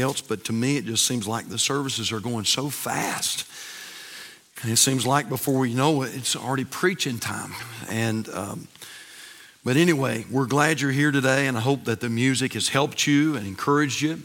[0.00, 3.46] else, but to me, it just seems like the services are going so fast.
[4.62, 7.52] And it seems like before we know it, it's already preaching time.
[7.88, 8.68] And, um,
[9.64, 13.06] but anyway, we're glad you're here today, and I hope that the music has helped
[13.06, 14.20] you and encouraged you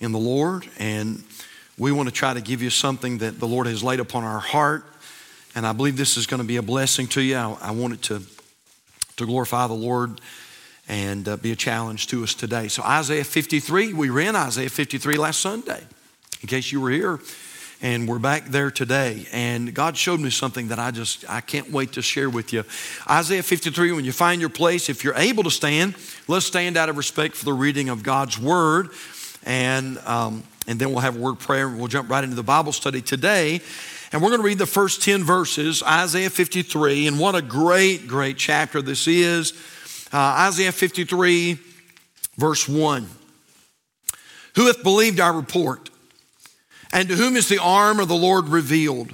[0.00, 0.68] in the Lord.
[0.78, 1.22] And
[1.78, 4.40] we want to try to give you something that the Lord has laid upon our
[4.40, 4.84] heart.
[5.54, 7.36] And I believe this is going to be a blessing to you.
[7.36, 8.22] I, I want it to,
[9.16, 10.20] to glorify the Lord
[10.88, 12.68] and uh, be a challenge to us today.
[12.68, 15.82] So, Isaiah 53, we ran Isaiah 53 last Sunday,
[16.40, 17.20] in case you were here.
[17.80, 19.28] And we're back there today.
[19.30, 22.64] And God showed me something that I just, I can't wait to share with you.
[23.08, 25.94] Isaiah 53, when you find your place, if you're able to stand,
[26.26, 28.88] let's stand out of respect for the reading of God's word.
[29.44, 31.68] And, um, and then we'll have a word prayer.
[31.68, 33.60] We'll jump right into the Bible study today.
[34.10, 37.06] And we're going to read the first 10 verses, Isaiah 53.
[37.06, 39.52] And what a great, great chapter this is.
[40.12, 41.58] Uh, Isaiah 53,
[42.36, 43.08] verse 1.
[44.54, 45.90] Who hath believed our report?
[46.92, 49.12] And to whom is the arm of the Lord revealed?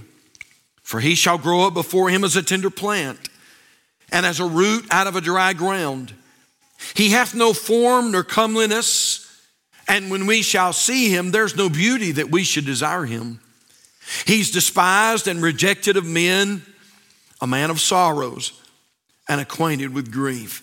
[0.82, 3.18] For he shall grow up before him as a tender plant,
[4.12, 6.12] and as a root out of a dry ground.
[6.94, 9.20] He hath no form nor comeliness,
[9.88, 13.40] and when we shall see him, there's no beauty that we should desire him.
[14.26, 16.62] He's despised and rejected of men,
[17.40, 18.52] a man of sorrows,
[19.28, 20.62] and acquainted with grief.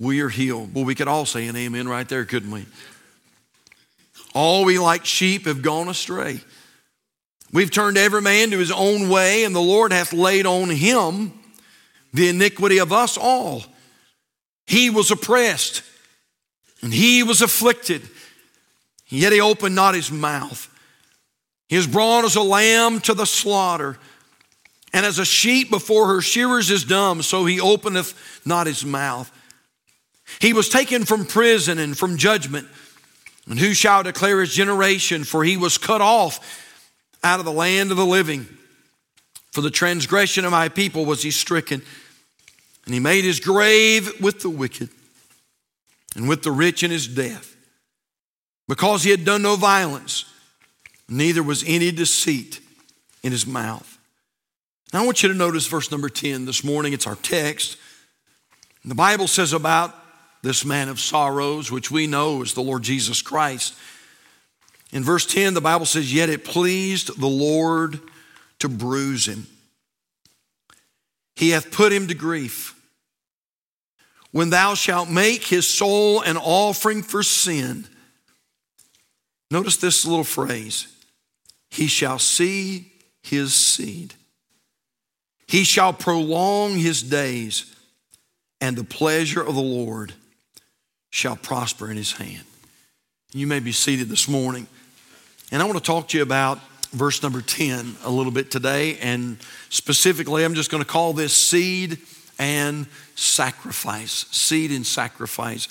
[0.00, 0.74] we are healed.
[0.74, 2.66] Well, we could all say an amen right there, couldn't we?
[4.34, 6.40] All we like sheep have gone astray.
[7.52, 11.32] We've turned every man to his own way, and the Lord hath laid on him
[12.12, 13.62] the iniquity of us all.
[14.66, 15.82] He was oppressed,
[16.82, 18.02] and he was afflicted,
[19.08, 20.68] yet he opened not his mouth.
[21.68, 23.98] He is brought as a lamb to the slaughter,
[24.92, 28.14] and as a sheep before her shearers is dumb, so he openeth
[28.44, 29.30] not his mouth.
[30.40, 32.68] He was taken from prison and from judgment.
[33.48, 35.24] And who shall declare his generation?
[35.24, 36.40] For he was cut off
[37.22, 38.46] out of the land of the living.
[39.52, 41.82] For the transgression of my people was he stricken.
[42.84, 44.88] And he made his grave with the wicked
[46.16, 47.56] and with the rich in his death.
[48.68, 50.24] Because he had done no violence,
[51.08, 52.60] neither was any deceit
[53.22, 53.98] in his mouth.
[54.92, 56.92] Now I want you to notice verse number 10 this morning.
[56.92, 57.78] It's our text.
[58.84, 59.94] The Bible says about
[60.44, 63.74] this man of sorrows, which we know is the Lord Jesus Christ.
[64.92, 67.98] In verse 10, the Bible says, Yet it pleased the Lord
[68.58, 69.46] to bruise him.
[71.34, 72.78] He hath put him to grief.
[74.32, 77.86] When thou shalt make his soul an offering for sin,
[79.50, 80.88] notice this little phrase
[81.70, 84.14] he shall see his seed.
[85.46, 87.74] He shall prolong his days,
[88.60, 90.12] and the pleasure of the Lord
[91.14, 92.42] shall prosper in his hand.
[93.32, 94.66] You may be seated this morning.
[95.52, 96.58] And I want to talk to you about
[96.90, 98.98] verse number 10 a little bit today.
[98.98, 99.38] And
[99.68, 101.98] specifically, I'm just going to call this seed
[102.36, 104.26] and sacrifice.
[104.32, 105.68] Seed and sacrifice.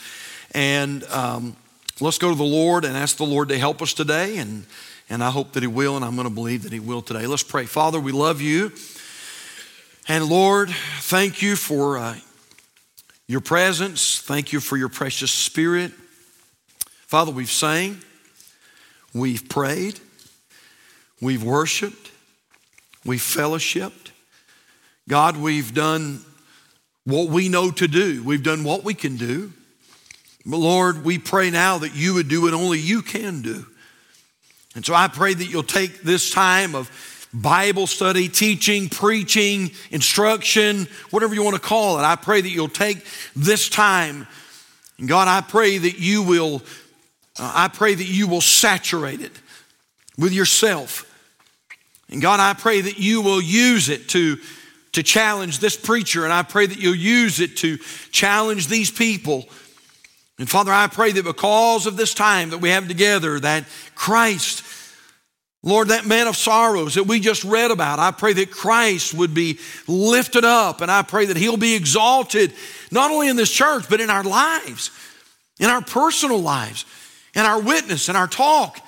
[0.52, 1.58] And um,
[2.00, 4.38] let's go to the Lord and ask the Lord to help us today.
[4.38, 4.66] And,
[5.10, 7.28] and I hope that He will, and I'm going to believe that He will today.
[7.28, 7.66] Let's pray.
[7.66, 8.72] Father, we love you.
[10.08, 12.16] And Lord, thank you for uh,
[13.28, 14.20] your presence.
[14.20, 15.92] Thank you for your precious spirit.
[17.08, 18.00] Father, we've sang,
[19.14, 20.00] we've prayed,
[21.22, 22.12] we've worshiped,
[23.06, 24.12] we've fellowshipped.
[25.08, 26.22] God, we've done
[27.06, 29.52] what we know to do, we've done what we can do.
[30.46, 33.66] But Lord, we pray now that you would do what only you can do.
[34.76, 36.90] And so I pray that you'll take this time of
[37.33, 42.03] Bible study, teaching, preaching, instruction, whatever you want to call it.
[42.03, 43.03] I pray that you'll take
[43.35, 44.27] this time.
[45.00, 46.62] And God, I pray that you will,
[47.39, 49.31] uh, I pray that you will saturate it
[50.18, 51.09] with yourself.
[52.09, 54.38] And God, I pray that you will use it to,
[54.91, 57.77] to challenge this preacher, and I pray that you'll use it to
[58.12, 59.45] challenge these people.
[60.38, 63.65] And Father, I pray that because of this time that we have together, that
[63.95, 64.63] Christ
[65.63, 69.33] Lord, that man of sorrows that we just read about, I pray that Christ would
[69.33, 72.54] be lifted up and I pray that he'll be exalted,
[72.92, 74.92] not only in this church, but in our lives,
[75.60, 76.86] in our personal lives,
[77.33, 78.80] in our witness, in our talk.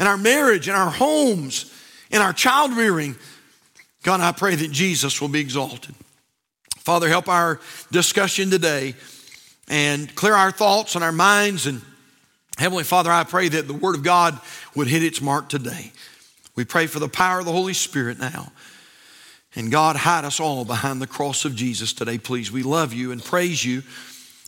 [0.00, 1.70] in our marriage, in our homes,
[2.10, 3.14] in our child rearing.
[4.02, 5.94] God, I pray that Jesus will be exalted.
[6.78, 7.60] Father, help our
[7.92, 8.94] discussion today
[9.68, 11.66] and clear our thoughts and our minds.
[11.66, 11.82] And
[12.56, 14.40] Heavenly Father, I pray that the Word of God
[14.74, 15.92] would hit its mark today.
[16.60, 18.52] We pray for the power of the Holy Spirit now.
[19.56, 22.52] And God, hide us all behind the cross of Jesus today, please.
[22.52, 23.82] We love you and praise you.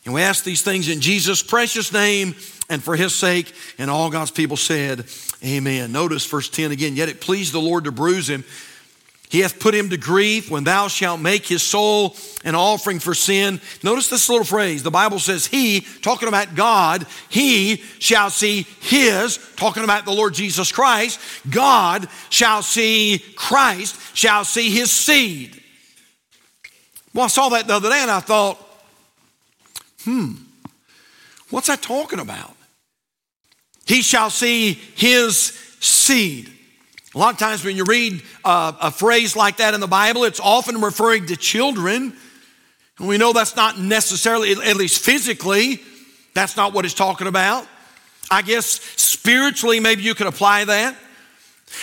[0.04, 2.34] And we ask these things in Jesus' precious name
[2.68, 3.54] and for his sake.
[3.78, 5.06] And all God's people said,
[5.42, 5.90] Amen.
[5.90, 6.96] Notice verse 10 again.
[6.96, 8.44] Yet it pleased the Lord to bruise him.
[9.32, 12.14] He hath put him to grief when thou shalt make his soul
[12.44, 13.62] an offering for sin.
[13.82, 14.82] Notice this little phrase.
[14.82, 20.34] The Bible says, He, talking about God, He shall see His, talking about the Lord
[20.34, 21.18] Jesus Christ,
[21.48, 25.58] God shall see Christ, shall see His seed.
[27.14, 28.58] Well, I saw that the other day and I thought,
[30.04, 30.32] hmm,
[31.48, 32.54] what's that talking about?
[33.86, 36.52] He shall see His seed.
[37.14, 40.24] A lot of times when you read uh, a phrase like that in the Bible,
[40.24, 42.14] it's often referring to children.
[42.98, 45.82] And we know that's not necessarily, at least physically,
[46.34, 47.66] that's not what it's talking about.
[48.30, 48.66] I guess
[48.96, 50.96] spiritually, maybe you could apply that.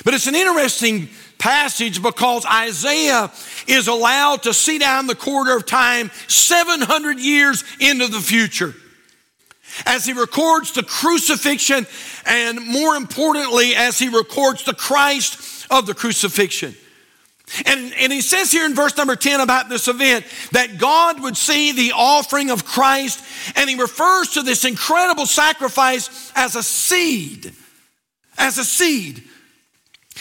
[0.04, 3.32] But it's an interesting passage because Isaiah
[3.68, 8.74] is allowed to see down the corridor of time 700 years into the future
[9.86, 11.86] as he records the crucifixion
[12.26, 16.76] and more importantly, as he records the Christ of the crucifixion.
[17.66, 21.36] And, and he says here in verse number 10 about this event that God would
[21.36, 23.24] see the offering of Christ,
[23.56, 27.54] and he refers to this incredible sacrifice as a seed.
[28.38, 29.24] As a seed.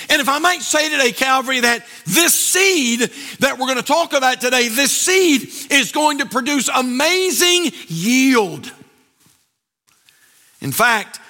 [0.08, 3.00] And if I might say today, Calvary, that this seed
[3.40, 8.72] that we're going to talk about today, this seed is going to produce amazing yield.
[10.60, 11.20] In fact,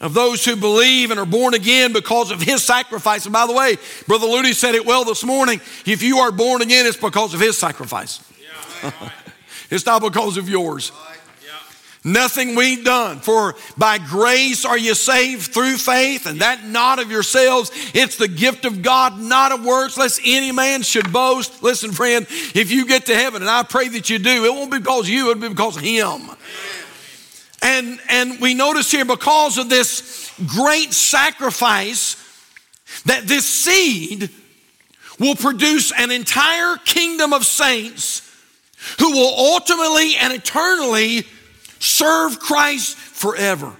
[0.00, 3.24] of those who believe and are born again because of his sacrifice.
[3.24, 3.76] And by the way,
[4.06, 5.60] Brother Ludy said it well this morning.
[5.86, 8.20] If you are born again, it's because of his sacrifice.
[9.70, 10.92] It's not because of yours.
[12.04, 13.20] Nothing we've done.
[13.20, 17.70] For by grace are you saved through faith, and that not of yourselves.
[17.94, 21.62] It's the gift of God, not of works, lest any man should boast.
[21.62, 24.70] Listen, friend, if you get to heaven, and I pray that you do, it won't
[24.70, 26.30] be because you, it'll be because of Him.
[27.74, 32.16] And, and we notice here because of this great sacrifice
[33.04, 34.30] that this seed
[35.18, 38.22] will produce an entire kingdom of saints
[39.00, 41.24] who will ultimately and eternally
[41.80, 43.72] serve Christ forever.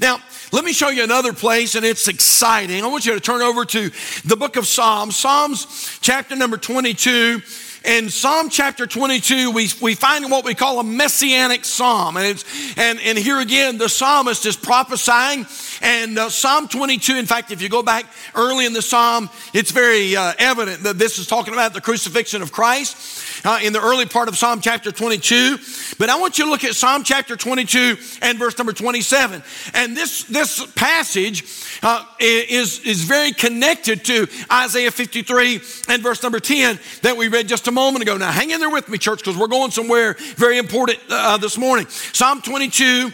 [0.00, 0.18] Now,
[0.52, 2.82] let me show you another place, and it's exciting.
[2.82, 3.90] I want you to turn over to
[4.24, 7.40] the book of Psalms, Psalms chapter number 22
[7.84, 12.16] in Psalm chapter 22, we, we find what we call a messianic psalm.
[12.16, 12.44] And, it's,
[12.76, 15.46] and, and here again, the psalmist is prophesying.
[15.80, 18.04] And uh, Psalm 22, in fact, if you go back
[18.34, 22.42] early in the psalm, it's very uh, evident that this is talking about the crucifixion
[22.42, 25.56] of Christ uh, in the early part of Psalm chapter 22.
[25.98, 29.42] But I want you to look at Psalm chapter 22 and verse number 27.
[29.74, 31.44] And this, this passage
[31.82, 37.48] uh, is, is very connected to Isaiah 53 and verse number 10 that we read
[37.48, 38.16] just a moment ago.
[38.16, 41.56] Now, hang in there with me, church, because we're going somewhere very important uh, this
[41.56, 41.86] morning.
[41.88, 43.12] Psalm 22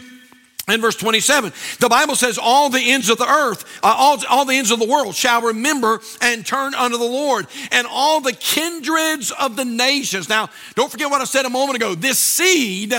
[0.69, 4.43] in verse 27, the Bible says, All the ends of the earth, uh, all, all
[4.43, 8.33] the ends of the world shall remember and turn unto the Lord, and all the
[8.33, 10.27] kindreds of the nations.
[10.27, 11.95] Now, don't forget what I said a moment ago.
[11.95, 12.93] This seed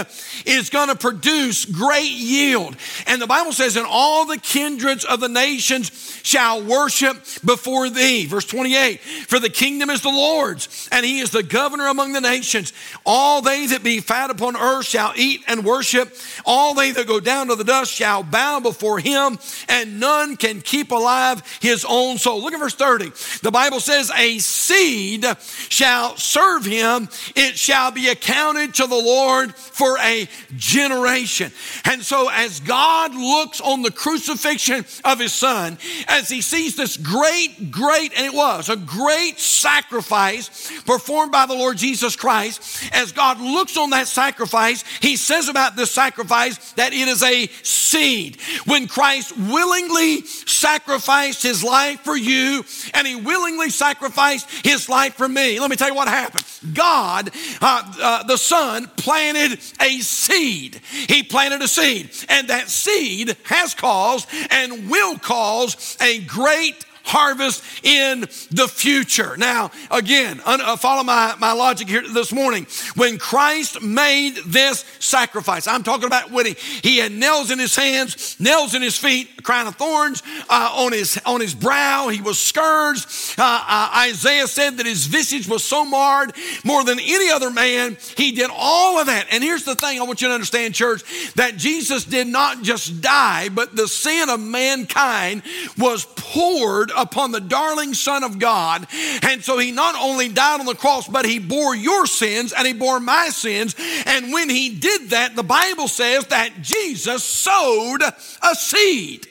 [0.47, 2.75] is going to produce great yield.
[3.07, 5.91] And the Bible says, And all the kindreds of the nations
[6.23, 8.25] shall worship before thee.
[8.25, 8.99] Verse 28,
[9.29, 12.73] For the kingdom is the Lord's, and he is the governor among the nations.
[13.05, 16.17] All they that be fat upon earth shall eat and worship.
[16.47, 19.39] All they that go down to the dust shall bow before him,
[19.69, 22.41] and none can keep alive his own soul.
[22.43, 23.11] Look at verse 30.
[23.43, 25.27] The Bible says, A seed
[25.69, 31.53] shall serve him, it shall be accounted to the Lord for a generation.
[31.85, 36.97] And so, as God looks on the crucifixion of his son, as he sees this
[36.97, 43.13] great, great, and it was a great sacrifice performed by the Lord Jesus Christ, as
[43.13, 48.39] God looks on that sacrifice, he says about this sacrifice that it is a seed.
[48.67, 52.65] When Christ willingly sacrificed his life for you
[52.95, 56.45] and he willingly sacrificed his life for me, let me tell you what happened.
[56.75, 60.81] God, uh, uh, the Son, planted a seed.
[61.09, 67.65] He planted a seed, and that seed has caused and will cause a great harvest
[67.83, 69.37] in the future.
[69.37, 72.67] Now, again, uh, follow my, my logic here this morning.
[72.97, 77.75] When Christ made this sacrifice, I'm talking about when he, he had nails in his
[77.75, 82.09] hands, nails in his feet, a crown of thorns uh, on, his, on his brow,
[82.09, 83.07] he was scourged.
[83.39, 86.33] Uh, uh, Isaiah said that his visage was so marred
[86.65, 87.97] more than any other man.
[88.17, 89.29] He did all of that.
[89.31, 93.01] And here's the thing I want you to understand, church, that Jesus did not just
[93.01, 95.43] die, but the sin of mankind
[95.79, 98.87] was poured upon the darling Son of God.
[99.23, 102.67] And so he not only died on the cross, but he bore your sins and
[102.67, 103.75] he bore my sins.
[104.07, 109.27] And when he did that, the Bible says that Jesus sowed a seed.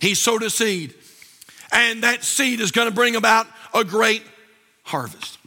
[0.00, 0.94] He sowed a seed.
[1.72, 4.22] And that seed is going to bring about a great
[4.84, 5.38] harvest.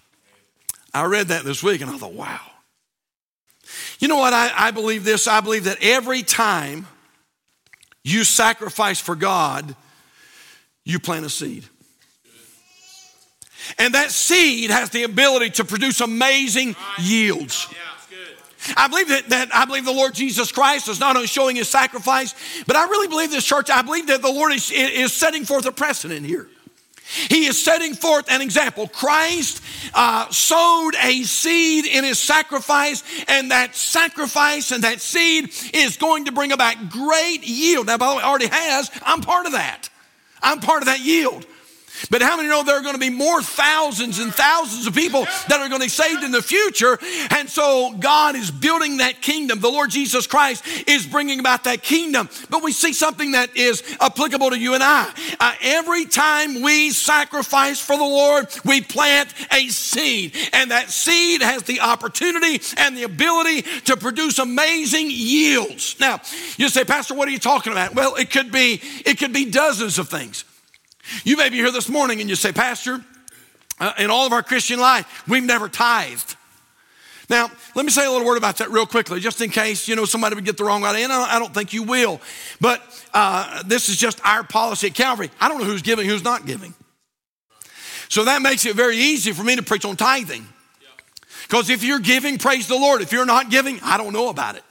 [0.93, 2.41] I read that this week and I thought, wow.
[3.99, 4.33] You know what?
[4.33, 5.27] I, I believe this.
[5.27, 6.87] I believe that every time
[8.03, 9.75] you sacrifice for God,
[10.89, 11.65] you plant a seed.
[13.77, 17.67] And that seed has the ability to produce amazing yields.
[18.75, 21.69] I believe that, that I believe the Lord Jesus Christ is not only showing his
[21.69, 25.45] sacrifice, but I really believe this church, I believe that the Lord is, is setting
[25.45, 26.47] forth a precedent here.
[27.29, 28.87] He is setting forth an example.
[28.87, 29.63] Christ
[29.95, 36.25] uh, sowed a seed in his sacrifice, and that sacrifice and that seed is going
[36.25, 37.87] to bring about great yield.
[37.87, 38.91] Now, by the way, already has.
[39.03, 39.89] I'm part of that.
[40.41, 41.45] I'm part of that yield.
[42.09, 45.25] But how many know there are going to be more thousands and thousands of people
[45.47, 46.97] that are going to be saved in the future?
[47.31, 49.59] And so God is building that kingdom.
[49.59, 52.29] The Lord Jesus Christ is bringing about that kingdom.
[52.49, 55.11] But we see something that is applicable to you and I.
[55.39, 60.35] Uh, every time we sacrifice for the Lord, we plant a seed.
[60.53, 65.99] And that seed has the opportunity and the ability to produce amazing yields.
[65.99, 66.21] Now,
[66.57, 67.95] you say, Pastor, what are you talking about?
[67.95, 70.45] Well, it could be, it could be dozens of things.
[71.23, 73.03] You may be here this morning and you say, Pastor,
[73.79, 76.35] uh, in all of our Christian life, we've never tithed.
[77.29, 79.95] Now, let me say a little word about that real quickly, just in case you
[79.95, 81.03] know somebody would get the wrong idea.
[81.03, 82.19] And I don't think you will,
[82.59, 82.81] but
[83.13, 85.29] uh, this is just our policy at Calvary.
[85.39, 86.73] I don't know who's giving, who's not giving.
[88.09, 90.47] So that makes it very easy for me to preach on tithing.
[91.43, 93.01] Because if you're giving, praise the Lord.
[93.01, 94.63] If you're not giving, I don't know about it.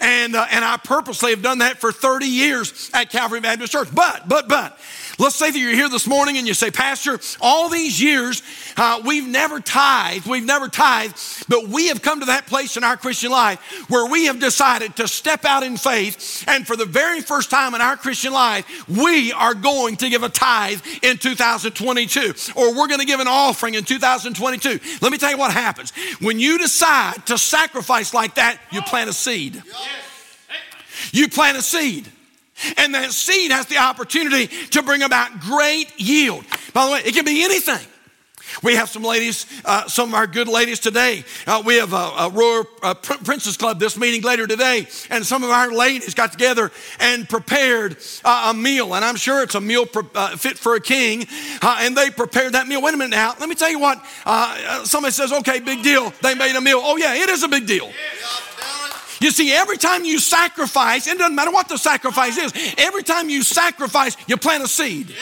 [0.00, 3.88] And, uh, and I purposely have done that for 30 years at Calvary Baptist Church.
[3.92, 4.78] But, but, but,
[5.18, 8.42] Let's say that you're here this morning and you say, Pastor, all these years
[8.76, 12.84] uh, we've never tithed, we've never tithed, but we have come to that place in
[12.84, 16.84] our Christian life where we have decided to step out in faith, and for the
[16.84, 21.18] very first time in our Christian life, we are going to give a tithe in
[21.18, 24.80] 2022, or we're going to give an offering in 2022.
[25.00, 25.92] Let me tell you what happens.
[26.20, 29.62] When you decide to sacrifice like that, you plant a seed.
[31.12, 32.10] You plant a seed.
[32.76, 36.44] And that seed has the opportunity to bring about great yield.
[36.72, 37.86] By the way, it can be anything.
[38.62, 41.24] We have some ladies, uh, some of our good ladies today.
[41.46, 45.42] Uh, we have a, a Royal uh, Princess Club this meeting later today, and some
[45.42, 46.70] of our ladies got together
[47.00, 48.94] and prepared uh, a meal.
[48.94, 51.26] And I'm sure it's a meal pre- uh, fit for a king.
[51.62, 52.80] And they prepared that meal.
[52.80, 53.34] Wait a minute now.
[53.40, 54.04] Let me tell you what.
[54.84, 56.12] somebody says, okay, big deal.
[56.22, 56.80] They made a meal.
[56.82, 57.90] Oh, yeah, it is a big deal.
[59.24, 63.30] You see, every time you sacrifice, it doesn't matter what the sacrifice is, every time
[63.30, 65.14] you sacrifice, you plant a seed.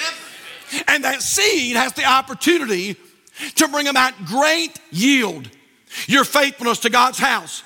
[0.89, 2.97] And that seed has the opportunity
[3.55, 5.49] to bring about great yield.
[6.09, 7.63] Your faithfulness to God's house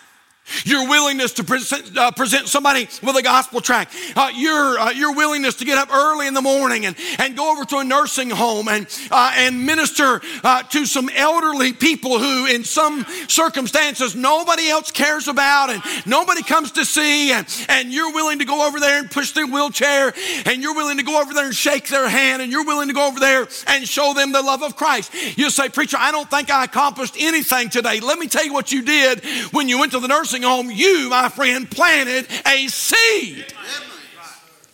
[0.65, 5.15] your willingness to present, uh, present somebody with a gospel tract, uh, your, uh, your
[5.15, 8.31] willingness to get up early in the morning and, and go over to a nursing
[8.31, 14.69] home and, uh, and minister uh, to some elderly people who, in some circumstances, nobody
[14.69, 18.81] else cares about and nobody comes to see, and, and you're willing to go over
[18.81, 20.13] there and push their wheelchair,
[20.47, 22.95] and you're willing to go over there and shake their hand, and you're willing to
[22.95, 25.13] go over there and show them the love of Christ.
[25.37, 28.01] You say, Preacher, I don't think I accomplished anything today.
[28.01, 30.71] Let me tell you what you did when you went to the nursing nursing home,
[30.71, 33.47] you, my friend, planted a seed.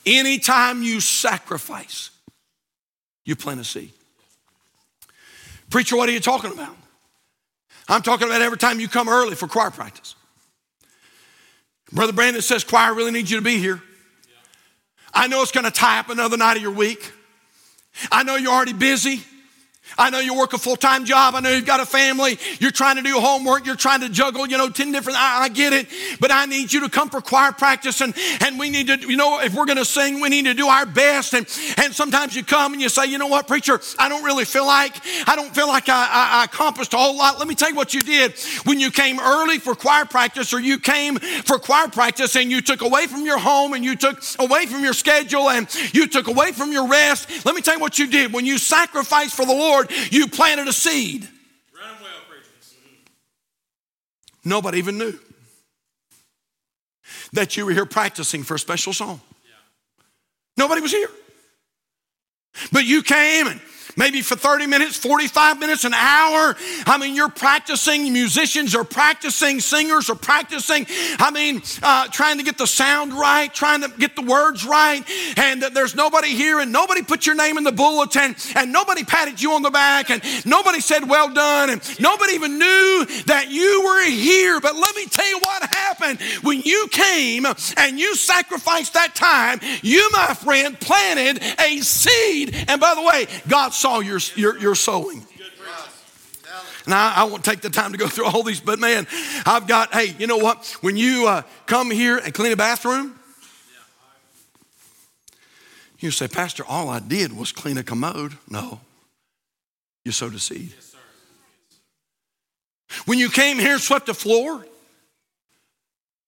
[0.04, 2.10] Anytime you sacrifice,
[3.24, 3.92] you plant a seed.
[5.70, 6.76] Preacher, what are you talking about?
[7.88, 10.14] I'm talking about every time you come early for choir practice.
[11.92, 13.82] Brother Brandon says, Choir really needs you to be here.
[15.14, 17.12] I know it's going to tie up another night of your week.
[18.10, 19.22] I know you're already busy.
[19.98, 21.34] I know you work a full time job.
[21.34, 22.38] I know you've got a family.
[22.58, 23.66] You're trying to do homework.
[23.66, 25.18] You're trying to juggle, you know, 10 different.
[25.18, 25.88] I, I, get it.
[26.20, 28.00] But I need you to come for choir practice.
[28.00, 30.54] And, and we need to, you know, if we're going to sing, we need to
[30.54, 31.34] do our best.
[31.34, 31.46] And,
[31.78, 34.66] and sometimes you come and you say, you know what, preacher, I don't really feel
[34.66, 34.94] like,
[35.28, 37.38] I don't feel like I, I, I accomplished a whole lot.
[37.38, 40.60] Let me tell you what you did when you came early for choir practice or
[40.60, 44.22] you came for choir practice and you took away from your home and you took
[44.38, 47.44] away from your schedule and you took away from your rest.
[47.44, 48.32] Let me tell you what you did.
[48.32, 51.28] When you sacrificed for the Lord, Lord, you planted a seed.
[51.72, 52.04] Well, mm-hmm.
[54.44, 55.18] Nobody even knew
[57.32, 59.20] that you were here practicing for a special song.
[59.44, 59.50] Yeah.
[60.56, 61.10] Nobody was here.
[62.70, 63.60] But you came and
[63.96, 66.56] maybe for 30 minutes, 45 minutes, an hour.
[66.86, 70.86] I mean, you're practicing, musicians are practicing, singers are practicing.
[71.18, 75.02] I mean, uh, trying to get the sound right, trying to get the words right.
[75.36, 79.40] And there's nobody here, and nobody put your name in the bulletin, and nobody patted
[79.40, 83.82] you on the back, and nobody said, Well done, and nobody even knew that you
[83.84, 84.60] were here.
[84.60, 87.46] But let me tell you what happened when you came
[87.76, 89.60] and you sacrificed that time.
[89.82, 92.54] You, my friend, planted a seed.
[92.68, 95.26] And by the way, God saw your, your, your sowing.
[96.84, 99.06] And I, I, won't take the time to go through all these, but man,
[99.46, 100.66] I've got, hey, you know what?
[100.80, 103.18] When you uh, come here and clean a bathroom,
[106.00, 108.36] you say, Pastor, all I did was clean a commode.
[108.48, 108.80] No,
[110.04, 110.74] you sowed a seed.
[113.04, 114.66] When you came here and swept the floor,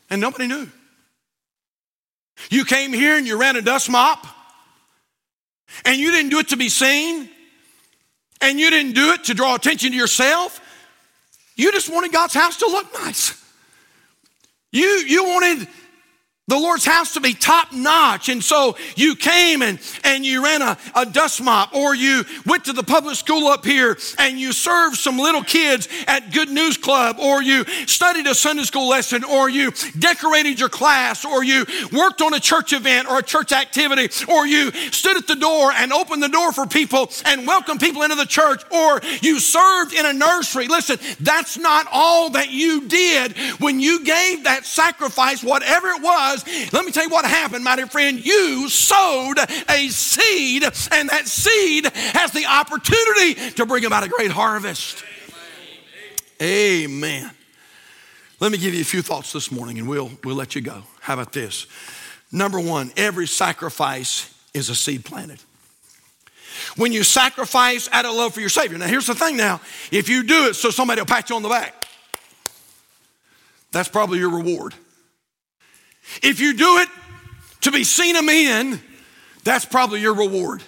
[0.09, 0.69] and nobody knew.
[2.51, 4.25] You came here and you ran a dust mop,
[5.85, 7.29] and you didn't do it to be seen
[8.41, 10.61] and you didn't do it to draw attention to yourself.
[11.57, 13.41] You just wanted God's house to look nice.
[14.73, 15.69] You, you wanted
[16.47, 18.29] the Lord's house to be top notch.
[18.29, 22.67] And so you came and, and you ran a, a dust mop, or you went
[22.67, 26.77] to the public school up here and you served some little kids at Good News
[26.77, 31.65] Club, or you studied a Sunday school lesson, or you decorated your class, or you
[31.93, 35.73] worked on a church event or a church activity, or you stood at the door
[35.73, 39.95] and opened the door for people and welcomed people into the church, or you served
[39.95, 40.69] in a nursery.
[40.69, 46.34] Listen, that's not all that you did when you gave that sacrifice, whatever it was
[46.73, 48.25] let me tell you what happened, my dear friend.
[48.25, 49.37] You sowed
[49.69, 55.05] a seed, and that seed has the opportunity to bring about a great harvest.
[56.43, 57.31] Amen.
[58.41, 60.83] Let me give you a few thoughts this morning and we'll, we'll let you go.
[61.00, 61.67] How about this?
[62.33, 65.41] Number one, every sacrifice is a seed planted.
[66.76, 68.76] When you sacrifice out of love for your Savior.
[68.76, 69.61] Now, here's the thing now
[69.91, 71.87] if you do it so somebody will pat you on the back,
[73.70, 74.75] that's probably your reward.
[76.23, 76.88] If you do it
[77.62, 78.81] to be seen of men,
[79.43, 80.62] that's probably your reward.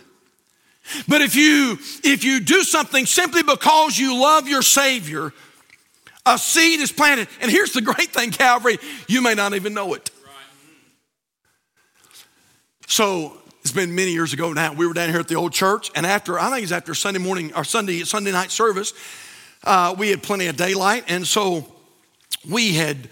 [1.09, 5.33] But if you if you do something simply because you love your Savior,
[6.25, 7.29] a seed is planted.
[7.41, 10.11] And here's the great thing, Calvary, you may not even know it.
[12.87, 14.73] So it's been many years ago now.
[14.73, 17.19] We were down here at the old church, and after I think it's after Sunday
[17.19, 18.93] morning or Sunday Sunday night service,
[19.65, 21.67] uh, we had plenty of daylight, and so
[22.49, 23.09] we had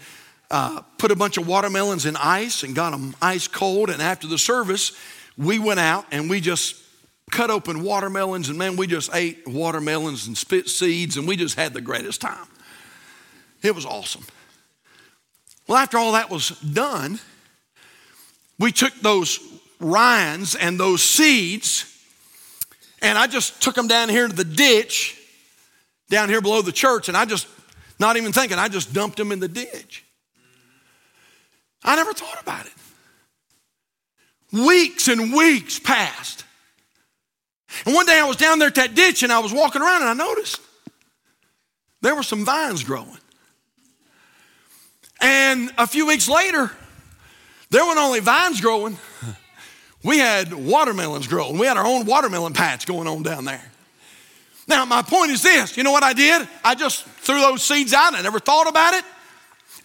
[0.55, 3.89] uh, put a bunch of watermelons in ice and got them ice cold.
[3.89, 4.93] And after the service,
[5.37, 6.81] we went out and we just
[7.29, 8.47] cut open watermelons.
[8.47, 12.21] And man, we just ate watermelons and spit seeds and we just had the greatest
[12.21, 12.47] time.
[13.63, 14.23] It was awesome.
[15.67, 17.19] Well, after all that was done,
[18.57, 19.41] we took those
[19.81, 21.83] rinds and those seeds
[23.01, 25.19] and I just took them down here to the ditch
[26.09, 27.45] down here below the church and I just,
[27.99, 30.04] not even thinking, I just dumped them in the ditch.
[31.85, 32.71] I never thought about it.
[34.51, 36.43] Weeks and weeks passed.
[37.85, 40.01] And one day I was down there at that ditch and I was walking around
[40.01, 40.61] and I noticed
[42.01, 43.17] there were some vines growing.
[45.21, 46.71] And a few weeks later,
[47.69, 48.97] there weren't only vines growing,
[50.03, 51.57] we had watermelons growing.
[51.57, 53.71] We had our own watermelon patch going on down there.
[54.67, 56.47] Now, my point is this you know what I did?
[56.63, 58.15] I just threw those seeds out.
[58.15, 59.03] I never thought about it.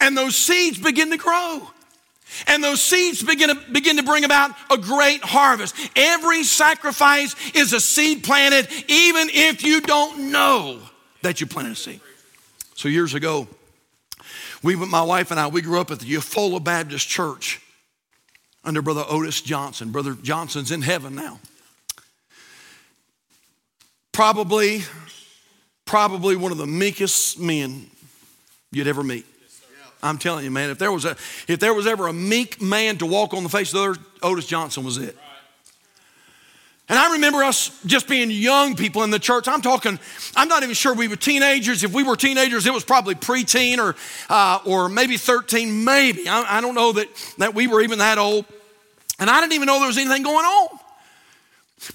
[0.00, 1.68] And those seeds begin to grow.
[2.46, 5.74] And those seeds begin to, begin to bring about a great harvest.
[5.96, 10.80] Every sacrifice is a seed planted, even if you don't know
[11.22, 12.00] that you planted a seed.
[12.74, 13.46] So years ago,
[14.62, 17.60] we, my wife and I, we grew up at the Eufaula Baptist Church
[18.64, 19.90] under Brother Otis Johnson.
[19.90, 21.40] Brother Johnson's in heaven now.
[24.12, 24.82] Probably,
[25.84, 27.86] probably one of the meekest men
[28.70, 29.24] you'd ever meet.
[30.02, 32.98] I'm telling you, man, if there was a if there was ever a meek man
[32.98, 35.16] to walk on the face of the earth, Otis Johnson was it.
[36.90, 39.46] And I remember us just being young people in the church.
[39.46, 39.96] I'm talking,
[40.34, 41.84] I'm not even sure we were teenagers.
[41.84, 43.94] If we were teenagers, it was probably preteen or,
[44.28, 46.28] uh, or maybe 13, maybe.
[46.28, 47.06] I, I don't know that,
[47.38, 48.44] that we were even that old.
[49.20, 50.80] And I didn't even know there was anything going on.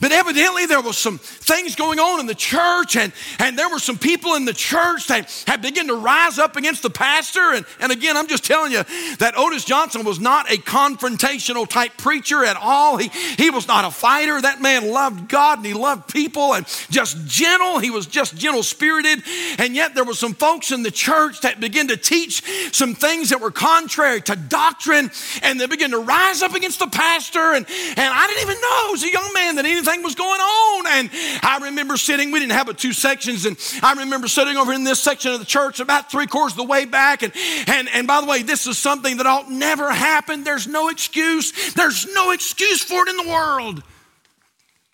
[0.01, 3.77] But evidently, there was some things going on in the church, and, and there were
[3.77, 7.53] some people in the church that had begun to rise up against the pastor.
[7.53, 8.83] And, and again, I'm just telling you
[9.19, 12.97] that Otis Johnson was not a confrontational type preacher at all.
[12.97, 14.41] He, he was not a fighter.
[14.41, 17.77] That man loved God and he loved people and just gentle.
[17.77, 19.21] He was just gentle spirited.
[19.59, 23.29] And yet, there were some folks in the church that began to teach some things
[23.29, 25.11] that were contrary to doctrine,
[25.43, 27.53] and they began to rise up against the pastor.
[27.53, 30.88] And, and I didn't even know, as a young man, that anything was going on.
[30.88, 31.09] And
[31.43, 34.83] I remember sitting, we didn't have but two sections, and I remember sitting over in
[34.83, 37.23] this section of the church about three quarters of the way back.
[37.23, 37.33] And,
[37.67, 40.43] and, and by the way, this is something that ought never happen.
[40.43, 41.73] There's no excuse.
[41.73, 43.83] There's no excuse for it in the world.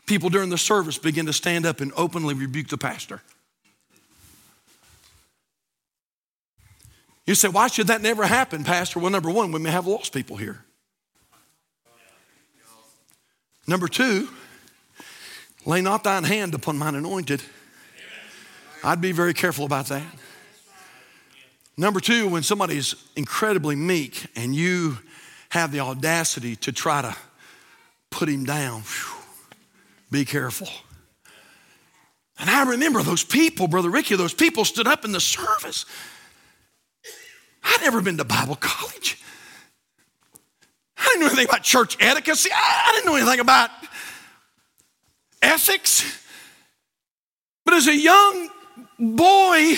[0.06, 3.22] People during the service begin to stand up and openly rebuke the pastor.
[7.26, 9.00] You say, why should that never happen, Pastor?
[9.00, 10.66] Well, number one, we may have lost people here.
[13.68, 14.28] Number two,
[15.66, 17.42] Lay not thine hand upon mine anointed.
[18.84, 20.04] I'd be very careful about that.
[21.78, 24.98] Number two, when somebody's incredibly meek and you
[25.50, 27.16] have the audacity to try to
[28.10, 29.18] put him down, whew,
[30.10, 30.68] be careful.
[32.40, 35.86] And I remember those people, Brother Ricky, those people stood up in the service.
[37.64, 39.22] I'd never been to Bible college.
[40.98, 42.48] I didn't know anything about church etiquette.
[42.52, 43.70] I didn't know anything about
[45.42, 46.20] ethics.
[47.66, 48.50] But as a young
[49.00, 49.76] boy,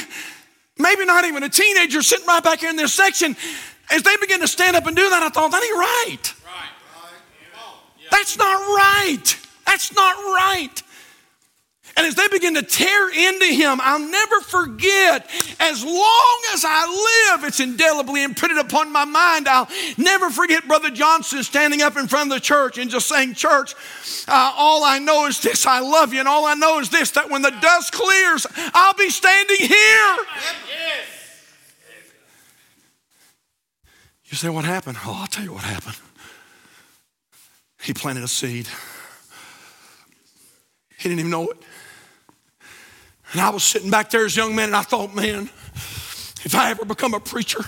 [0.77, 3.35] maybe not even a teenager, sitting right back here in this section,
[3.91, 6.33] as they begin to stand up and do that, I thought, that ain't right.
[6.45, 6.63] right.
[8.11, 9.37] That's not right.
[9.65, 10.82] That's not right.
[11.95, 15.29] And as they begin to tear into him, I'll never forget,
[15.59, 19.47] as long as I live, it's indelibly imprinted upon my mind.
[19.47, 23.35] I'll never forget Brother Johnson standing up in front of the church and just saying,
[23.35, 23.75] Church,
[24.27, 27.11] uh, all I know is this I love you, and all I know is this
[27.11, 30.17] that when the dust clears, I'll be standing here.
[34.25, 34.97] You say, What happened?
[35.05, 35.97] Oh, I'll tell you what happened.
[37.83, 38.67] He planted a seed,
[40.97, 41.57] he didn't even know it.
[43.33, 45.49] And I was sitting back there as a young man and I thought, man,
[46.45, 47.61] if I ever become a preacher,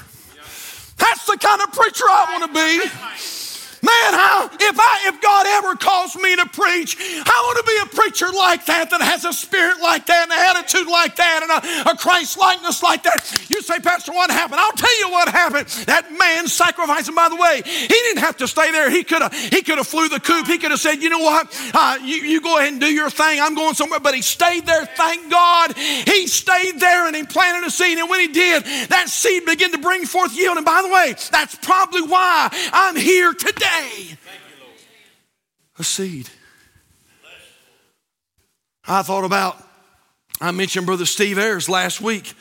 [0.97, 3.54] that's the kind of preacher I want to be.
[3.85, 4.11] Man,
[4.59, 8.27] if, I, if God ever calls me to preach, I want to be a preacher
[8.33, 11.91] like that, that has a spirit like that, and an attitude like that, and a,
[11.91, 13.45] a Christ likeness like that.
[13.49, 14.59] You say, Pastor, what happened?
[14.59, 15.67] I'll tell you what happened.
[15.85, 18.89] That man sacrificed, and by the way, he didn't have to stay there.
[18.89, 20.47] He could have he could have flew the coop.
[20.47, 21.53] He could have said, you know what?
[21.73, 23.39] Uh, you, you go ahead and do your thing.
[23.39, 23.99] I'm going somewhere.
[23.99, 25.77] But he stayed there, thank God.
[25.77, 27.97] He stayed there and he planted a seed.
[27.97, 30.57] And when he did, that seed began to bring forth yield.
[30.57, 33.74] And by the way, that's probably why I'm here today
[35.77, 36.29] a seed.
[38.87, 39.61] I thought about,
[40.39, 42.33] I mentioned Brother Steve Ayers last week.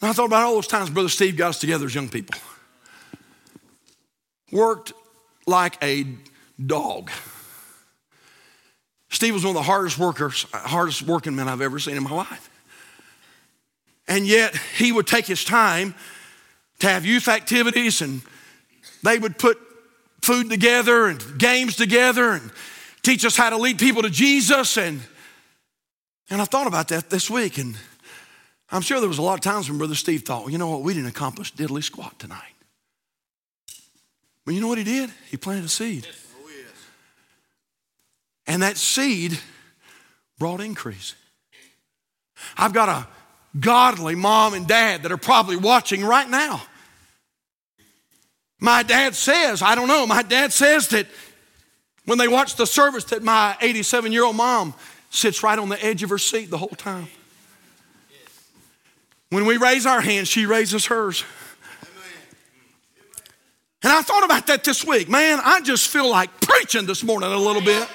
[0.00, 2.40] And I thought about all those times Brother Steve got us together as young people.
[4.50, 4.92] Worked
[5.46, 6.06] like a
[6.64, 7.10] dog.
[9.10, 12.14] Steve was one of the hardest workers, hardest working men I've ever seen in my
[12.14, 12.48] life.
[14.08, 15.94] And yet he would take his time
[16.78, 18.22] to have youth activities and
[19.02, 19.58] they would put
[20.22, 22.50] food together and games together and
[23.02, 24.76] teach us how to lead people to Jesus.
[24.76, 25.00] And,
[26.28, 27.58] and I thought about that this week.
[27.58, 27.76] And
[28.70, 30.70] I'm sure there was a lot of times when Brother Steve thought, well, you know
[30.70, 32.54] what, we didn't accomplish diddly squat tonight.
[34.44, 35.10] But you know what he did?
[35.30, 36.06] He planted a seed.
[36.08, 36.72] Oh, yes.
[38.46, 39.38] And that seed
[40.38, 41.14] brought increase.
[42.56, 43.06] I've got a
[43.58, 46.62] godly mom and dad that are probably watching right now.
[48.60, 51.06] My dad says, I don't know, my dad says that
[52.04, 54.74] when they watch the service that my 87 year old mom
[55.10, 57.08] sits right on the edge of her seat the whole time.
[59.30, 61.24] When we raise our hands, she raises hers.
[63.82, 65.08] And I thought about that this week.
[65.08, 67.88] Man, I just feel like preaching this morning a little bit.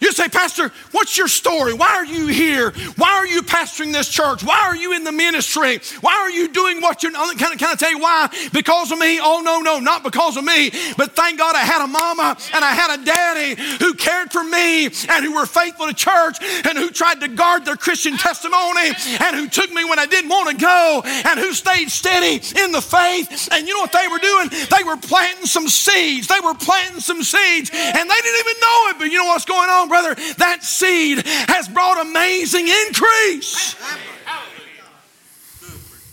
[0.00, 1.74] You say, Pastor, what's your story?
[1.74, 2.70] Why are you here?
[2.96, 4.44] Why are you pastoring this church?
[4.44, 5.80] Why are you in the ministry?
[6.00, 7.36] Why are you doing what you're doing?
[7.36, 8.28] Can, can I tell you why?
[8.52, 9.18] Because of me?
[9.20, 10.70] Oh, no, no, not because of me.
[10.96, 14.44] But thank God I had a mama and I had a daddy who cared for
[14.44, 18.94] me and who were faithful to church and who tried to guard their Christian testimony
[19.20, 22.70] and who took me when I didn't want to go and who stayed steady in
[22.70, 23.48] the faith.
[23.50, 24.48] And you know what they were doing?
[24.70, 26.28] They were planting some seeds.
[26.28, 28.98] They were planting some seeds and they didn't even know it.
[28.98, 30.14] But you know what's going on, brother?
[30.36, 33.74] That seed has brought amazing increase.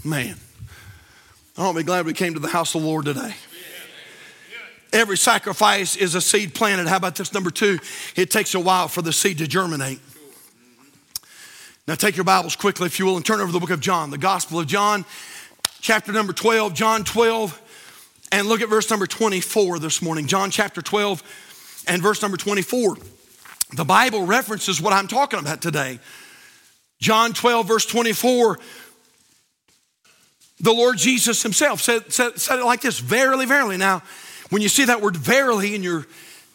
[0.04, 0.36] Man,
[1.58, 3.34] I will be glad we came to the house of the Lord today.
[4.94, 6.88] Every sacrifice is a seed planted.
[6.88, 7.34] How about this?
[7.34, 7.80] Number two,
[8.16, 10.00] it takes a while for the seed to germinate.
[11.88, 14.10] Now, take your Bibles quickly, if you will, and turn over the book of John,
[14.10, 15.06] the Gospel of John,
[15.82, 17.62] chapter number 12, John 12,
[18.32, 20.28] and look at verse number 24 this morning.
[20.28, 22.98] John chapter 12 and verse number 24.
[23.74, 26.00] The Bible references what I'm talking about today.
[27.00, 28.60] John 12, verse 24.
[30.60, 33.78] The Lord Jesus Himself said, said, said it like this Verily, verily.
[33.78, 34.04] Now,
[34.50, 36.06] when you see that word verily in your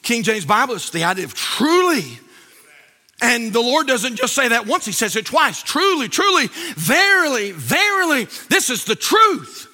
[0.03, 2.19] King James Bible, it's the idea of truly.
[3.21, 5.63] And the Lord doesn't just say that once, He says it twice.
[5.63, 6.47] Truly, truly,
[6.77, 9.67] verily, verily, this is the truth.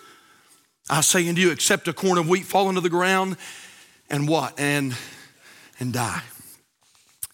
[0.89, 3.37] I say unto you, except a corn of wheat fall into the ground
[4.09, 4.59] and what?
[4.59, 4.95] And
[5.79, 6.23] and die.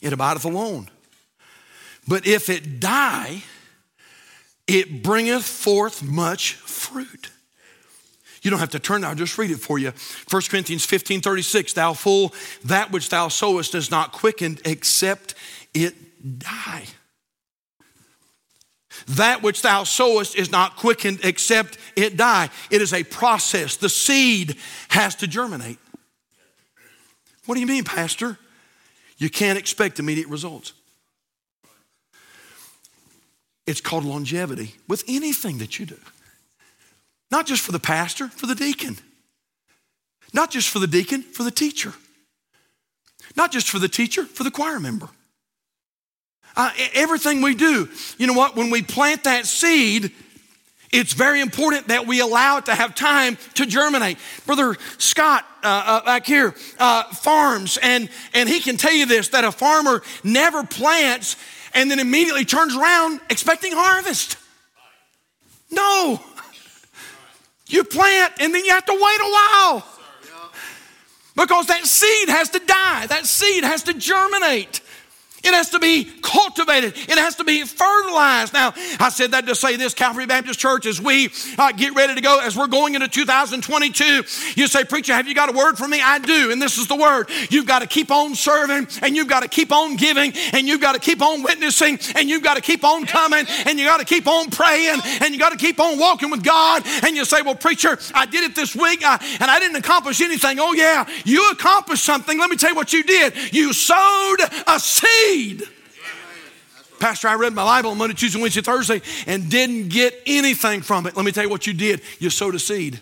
[0.03, 0.91] It abideth alone.
[2.07, 3.45] But if it die,
[4.67, 7.31] it bringeth forth much fruit.
[8.43, 9.93] You don't have to turn, I'll just read it for you.
[10.29, 12.35] 1 Corinthians 15 36, thou fool,
[12.65, 15.37] that which thou sowest is not quickened except
[15.73, 15.95] it
[16.41, 16.85] die.
[19.09, 22.51] That which thou sowest is not quickened except it die.
[22.71, 23.77] It is a process.
[23.77, 24.57] The seed
[24.89, 25.79] has to germinate.
[27.47, 28.39] What do you mean, Pastor?
[29.23, 30.73] You can't expect immediate results.
[33.69, 35.99] It's called longevity with anything that you do.
[37.31, 38.99] Not just for the pastor, for the deacon.
[40.35, 41.95] Not just for the deacon, for the teacher.
[43.37, 45.09] Not just for the teacher, for the choir member.
[46.57, 48.57] Uh, everything we do, you know what?
[48.57, 50.11] When we plant that seed,
[50.93, 54.19] it's very important that we allow it to have time to germinate.
[54.47, 59.29] Brother Scott uh, uh, back here uh, farms, and, and he can tell you this
[59.29, 61.37] that a farmer never plants
[61.75, 64.37] and then immediately turns around expecting harvest.
[65.71, 66.21] No.
[67.67, 69.87] You plant and then you have to wait a while.
[71.35, 74.83] Because that seed has to die, that seed has to germinate.
[75.45, 76.95] It has to be cultivated.
[76.97, 78.53] It has to be fertilized.
[78.53, 82.15] Now, I said that to say this Calvary Baptist Church, as we uh, get ready
[82.15, 84.05] to go, as we're going into 2022,
[84.55, 86.01] you say, Preacher, have you got a word for me?
[86.01, 87.29] I do, and this is the word.
[87.51, 90.81] You've got to keep on serving, and you've got to keep on giving, and you've
[90.81, 93.99] got to keep on witnessing, and you've got to keep on coming, and you got
[93.99, 96.85] to keep on praying, and you got to keep on walking with God.
[97.05, 100.21] And you say, Well, Preacher, I did it this week, uh, and I didn't accomplish
[100.21, 100.61] anything.
[100.61, 102.39] Oh, yeah, you accomplished something.
[102.39, 103.53] Let me tell you what you did.
[103.53, 104.37] You sowed
[104.69, 105.63] a seed seed.
[107.01, 111.07] Pastor, I read my Bible on Monday, Tuesday, Wednesday, Thursday, and didn't get anything from
[111.07, 111.17] it.
[111.17, 112.01] Let me tell you what you did.
[112.21, 113.01] You sowed a seed.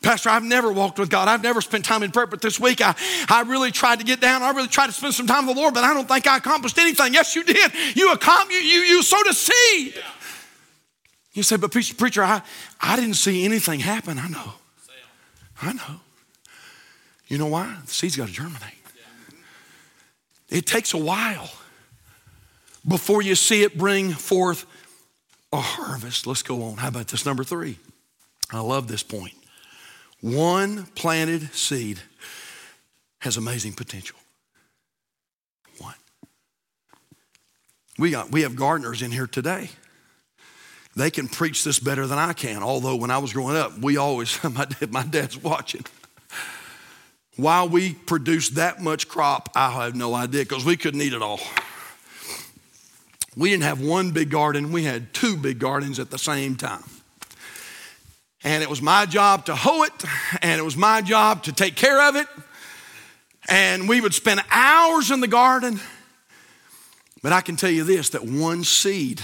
[0.00, 1.28] Pastor, I've never walked with God.
[1.28, 2.94] I've never spent time in prayer, but this week I,
[3.28, 4.42] I really tried to get down.
[4.42, 6.38] I really tried to spend some time with the Lord, but I don't think I
[6.38, 7.14] accomplished anything.
[7.14, 7.72] Yes, you did.
[7.94, 9.94] You, you, you, you sowed a seed.
[11.32, 12.42] You say, but preacher, preacher, I,
[12.80, 14.18] I didn't see anything happen.
[14.18, 14.52] I know.
[15.60, 16.00] I know.
[17.26, 17.76] You know why?
[17.84, 18.83] The seed's got to germinate.
[20.54, 21.50] It takes a while
[22.86, 24.66] before you see it bring forth
[25.52, 26.28] a harvest.
[26.28, 26.76] Let's go on.
[26.76, 27.76] How about this number three?
[28.52, 29.34] I love this point.
[30.20, 31.98] One planted seed
[33.18, 34.16] has amazing potential.
[35.78, 35.94] One.
[37.98, 39.70] We, got, we have gardeners in here today.
[40.94, 43.96] They can preach this better than I can, although when I was growing up, we
[43.96, 45.84] always, my, dad, my dad's watching.
[47.36, 51.22] Why we produced that much crop, I have no idea because we couldn't eat it
[51.22, 51.40] all.
[53.36, 56.84] We didn't have one big garden, we had two big gardens at the same time.
[58.44, 60.04] And it was my job to hoe it,
[60.42, 62.28] and it was my job to take care of it.
[63.48, 65.80] And we would spend hours in the garden.
[67.22, 69.20] But I can tell you this that one seed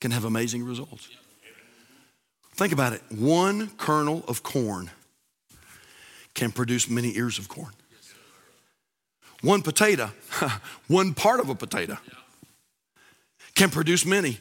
[0.00, 1.08] can have amazing results.
[2.54, 4.90] Think about it one kernel of corn
[6.38, 7.72] can produce many ears of corn.
[9.42, 10.12] One potato,
[10.86, 11.98] one part of a potato,
[13.54, 14.38] can produce many.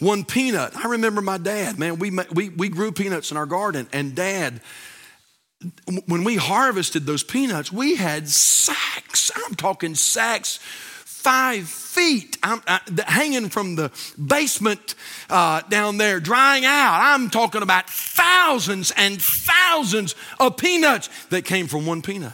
[0.00, 0.76] One peanut.
[0.76, 4.60] I remember my dad, man, we, we, we grew peanuts in our garden, and dad,
[6.06, 9.30] when we harvested those peanuts, we had sacks.
[9.46, 10.58] I'm talking sacks
[11.26, 13.90] five feet I'm, uh, hanging from the
[14.24, 14.94] basement
[15.28, 17.00] uh, down there, drying out.
[17.02, 22.32] I'm talking about thousands and thousands of peanuts that came from one peanut.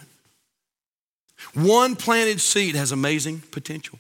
[1.55, 3.98] One planted seed has amazing potential.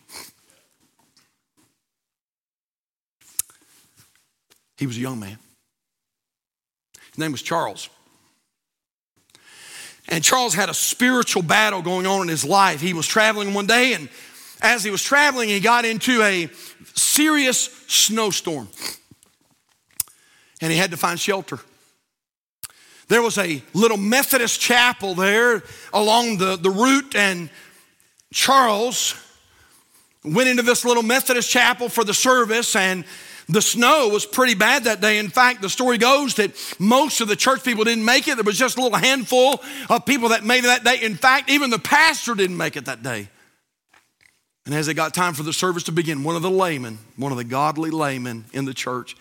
[4.76, 5.38] He was a young man.
[7.12, 7.88] His name was Charles.
[10.08, 12.82] And Charles had a spiritual battle going on in his life.
[12.82, 14.10] He was traveling one day and
[14.62, 16.48] as he was traveling, he got into a
[16.94, 18.68] serious snowstorm
[20.60, 21.58] and he had to find shelter.
[23.08, 27.50] There was a little Methodist chapel there along the, the route, and
[28.32, 29.14] Charles
[30.24, 33.04] went into this little Methodist chapel for the service, and
[33.48, 35.18] the snow was pretty bad that day.
[35.18, 38.36] In fact, the story goes that most of the church people didn't make it.
[38.36, 41.04] There was just a little handful of people that made it that day.
[41.04, 43.28] In fact, even the pastor didn't make it that day.
[44.64, 47.32] And as it got time for the service to begin, one of the laymen, one
[47.32, 49.16] of the godly laymen in the church,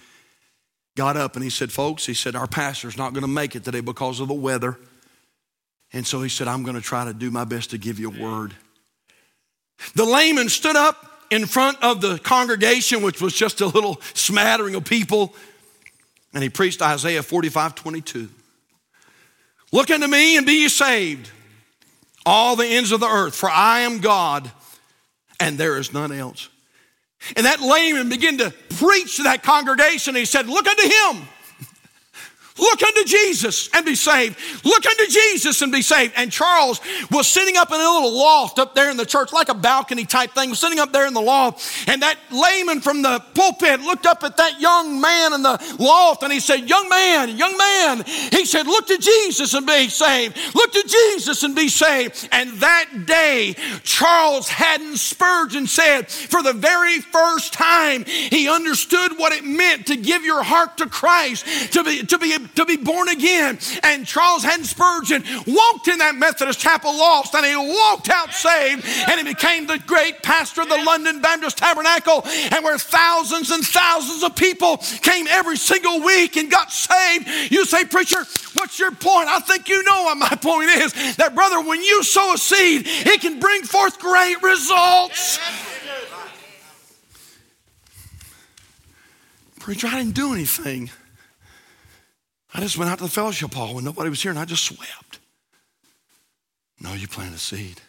[0.95, 3.63] got up and he said, Folks, he said, our pastor's not going to make it
[3.63, 4.77] today because of the weather.
[5.93, 8.11] And so he said, I'm going to try to do my best to give you
[8.11, 8.53] a word.
[9.95, 14.75] The layman stood up in front of the congregation, which was just a little smattering
[14.75, 15.33] of people,
[16.33, 18.29] and he preached Isaiah 45 22.
[19.73, 21.31] Look unto me and be ye saved,
[22.25, 24.51] all the ends of the earth, for I am God
[25.41, 26.49] and there is none else.
[27.35, 30.15] And that layman began to preach to that congregation.
[30.15, 31.27] He said, Look unto him
[32.59, 34.37] Look unto Jesus and be saved.
[34.65, 36.13] Look unto Jesus and be saved.
[36.17, 39.49] And Charles was sitting up in a little loft up there in the church, like
[39.49, 41.87] a balcony type thing, sitting up there in the loft.
[41.87, 46.23] And that layman from the pulpit looked up at that young man in the loft
[46.23, 48.03] and he said, Young man, young man.
[48.05, 50.37] He said, Look to Jesus and be saved.
[50.53, 52.27] Look to Jesus and be saved.
[52.31, 59.31] And that day, Charles Haddon Spurgeon said, For the very first time, he understood what
[59.31, 63.09] it meant to give your heart to Christ, to be, to be to be born
[63.09, 63.59] again.
[63.83, 68.85] And Charles Haddon Spurgeon walked in that Methodist chapel lost and he walked out saved
[69.09, 73.65] and he became the great pastor of the London Baptist Tabernacle and where thousands and
[73.65, 77.27] thousands of people came every single week and got saved.
[77.51, 78.19] You say, preacher,
[78.53, 79.27] what's your point?
[79.27, 81.15] I think you know what my point is.
[81.15, 85.39] That brother, when you sow a seed, it can bring forth great results.
[89.59, 90.89] Preacher, I didn't do anything.
[92.53, 94.65] I just went out to the fellowship hall when nobody was here and I just
[94.65, 95.19] swept.
[96.79, 97.79] No, you planted a seed.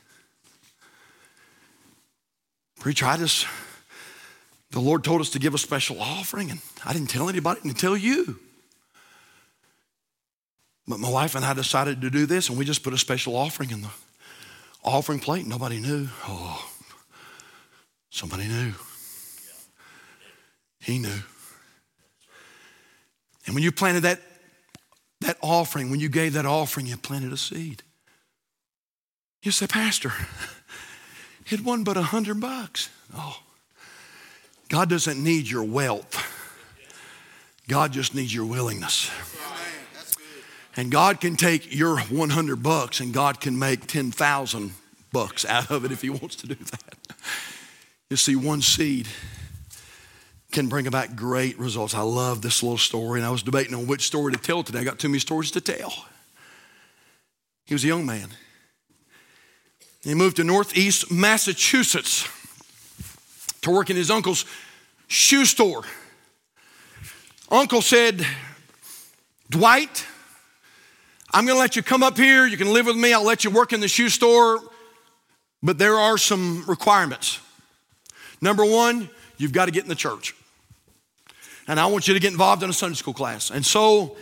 [2.78, 3.46] Preacher, I just,
[4.70, 7.96] the Lord told us to give a special offering and I didn't tell anybody, tell
[7.96, 8.38] you.
[10.86, 13.36] But my wife and I decided to do this and we just put a special
[13.36, 13.90] offering in the
[14.84, 15.46] offering plate.
[15.46, 16.08] Nobody knew.
[16.26, 16.70] Oh,
[18.10, 18.72] somebody knew.
[20.80, 21.20] He knew.
[23.46, 24.20] And when you planted that
[25.22, 27.82] that offering, when you gave that offering, you planted a seed.
[29.42, 30.12] You say, Pastor,
[31.50, 32.90] it wasn't but a hundred bucks.
[33.14, 33.40] Oh,
[34.68, 36.16] God doesn't need your wealth.
[37.68, 39.10] God just needs your willingness.
[40.76, 44.72] And God can take your 100 bucks and God can make 10,000
[45.12, 46.96] bucks out of it if He wants to do that.
[48.08, 49.08] You see, one seed
[50.52, 51.94] can bring about great results.
[51.94, 54.80] I love this little story, and I was debating on which story to tell today.
[54.80, 55.92] I got too many stories to tell.
[57.64, 58.28] He was a young man.
[60.02, 62.28] He moved to Northeast Massachusetts
[63.62, 64.44] to work in his uncle's
[65.08, 65.82] shoe store.
[67.50, 68.26] Uncle said,
[69.48, 70.06] Dwight,
[71.32, 72.46] I'm going to let you come up here.
[72.46, 73.14] You can live with me.
[73.14, 74.60] I'll let you work in the shoe store,
[75.62, 77.40] but there are some requirements.
[78.40, 80.34] Number one, you've got to get in the church
[81.68, 83.50] and I want you to get involved in a Sunday school class.
[83.50, 84.16] And so,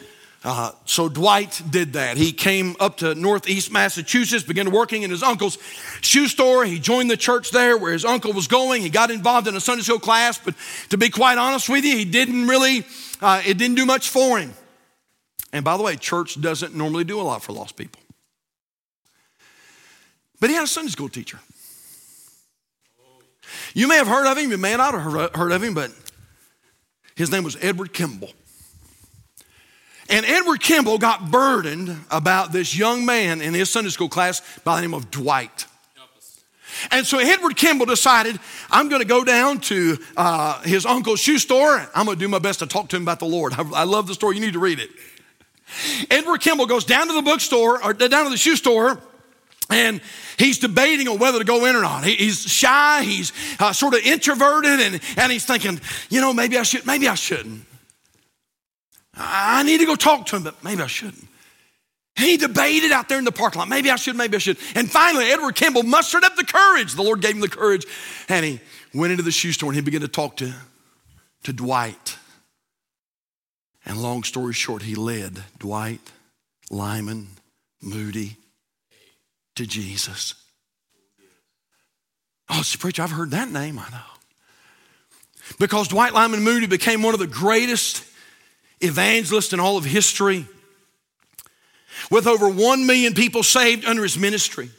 [0.45, 2.17] uh, so Dwight did that.
[2.17, 5.59] He came up to Northeast Massachusetts, began working in his uncle's
[6.01, 6.65] shoe store.
[6.65, 8.83] He joined the church there where his uncle was going.
[8.83, 10.55] He got involved in a Sunday school class, but
[10.91, 12.85] to be quite honest with you, he didn't really,
[13.21, 14.53] uh, it didn't do much for him.
[15.53, 18.01] And by the way, church doesn't normally do a lot for lost people.
[20.39, 21.39] But he had a Sunday school teacher.
[23.75, 25.91] You may have heard of him, you may not have heard of him, but
[27.17, 28.31] his name was Edward Kimball.
[30.09, 34.77] And Edward Kimball got burdened about this young man in his Sunday school class by
[34.77, 35.67] the name of Dwight.
[36.91, 38.39] And so Edward Kimball decided,
[38.71, 41.89] I'm going to go down to uh, his uncle's shoe store.
[41.95, 43.53] I'm going to do my best to talk to him about the Lord.
[43.55, 44.37] I, I love the story.
[44.37, 44.91] You need to read it.
[46.11, 49.01] Edward Kimball goes down to the bookstore or down to the shoe store
[49.71, 50.01] and
[50.37, 52.05] he's debating on whether to go in or not.
[52.05, 56.63] he's shy, he's uh, sort of introverted, and, and he's thinking, you know, maybe I
[56.63, 57.65] should, maybe I shouldn't.
[59.15, 61.27] I need to go talk to him, but maybe I shouldn't.
[62.17, 63.69] He debated out there in the parking lot.
[63.69, 64.59] Maybe I should, maybe I should.
[64.75, 66.95] And finally, Edward Kimball mustered up the courage.
[66.95, 67.87] The Lord gave him the courage.
[68.29, 68.61] And he
[68.93, 70.53] went into the shoe store and he began to talk to,
[71.45, 72.19] to Dwight.
[73.87, 76.13] And long story short, he led Dwight,
[76.71, 77.29] Lyman,
[77.81, 78.37] Moody
[79.61, 80.35] to Jesus.
[82.49, 83.99] Oh, preacher, I've heard that name, I know.
[85.59, 88.05] Because Dwight Lyman Moody became one of the greatest
[88.81, 90.47] evangelists in all of history,
[92.11, 94.71] with over one million people saved under his ministry.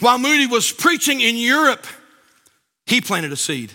[0.00, 1.86] While Moody was preaching in Europe,
[2.86, 3.72] he planted a seed.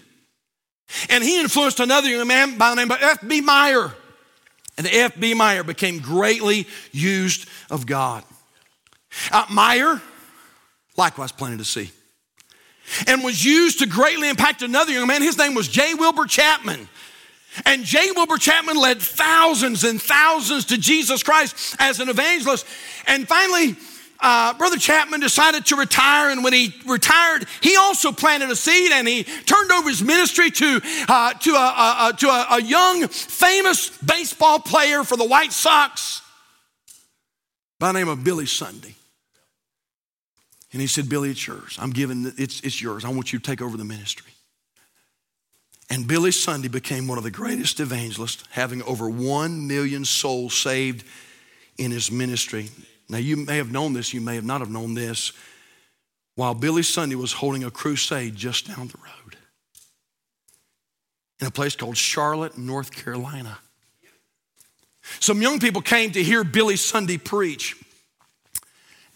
[1.10, 3.42] And he influenced another young man by the name of F.B.
[3.42, 3.94] Meyer.
[4.78, 5.36] And F.B.
[5.36, 8.24] Meyer became greatly used of God.
[9.32, 10.02] Uh, Meyer
[10.96, 11.92] likewise planted a seed
[13.06, 15.22] and was used to greatly impact another young man.
[15.22, 15.94] His name was J.
[15.94, 16.88] Wilbur Chapman.
[17.66, 18.12] And J.
[18.12, 22.66] Wilbur Chapman led thousands and thousands to Jesus Christ as an evangelist.
[23.08, 23.76] And finally,
[24.20, 28.92] uh, Brother Chapman decided to retire, and when he retired, he also planted a seed
[28.92, 33.08] and he turned over his ministry to, uh, to, a, a, to a, a, young,
[33.08, 36.22] famous baseball player for the White Sox
[37.80, 38.96] by the name of Billy Sunday.
[40.78, 41.76] And he said, Billy, it's yours.
[41.82, 43.04] I'm giving, it's, it's yours.
[43.04, 44.32] I want you to take over the ministry.
[45.90, 51.04] And Billy Sunday became one of the greatest evangelists, having over one million souls saved
[51.80, 52.70] in his ministry.
[53.10, 55.34] Now, you may have known this, you may have not have known this.
[56.36, 59.36] While Billy Sunday was holding a crusade just down the road
[61.40, 63.58] in a place called Charlotte, North Carolina.
[65.20, 67.76] Some young people came to hear Billy Sunday preach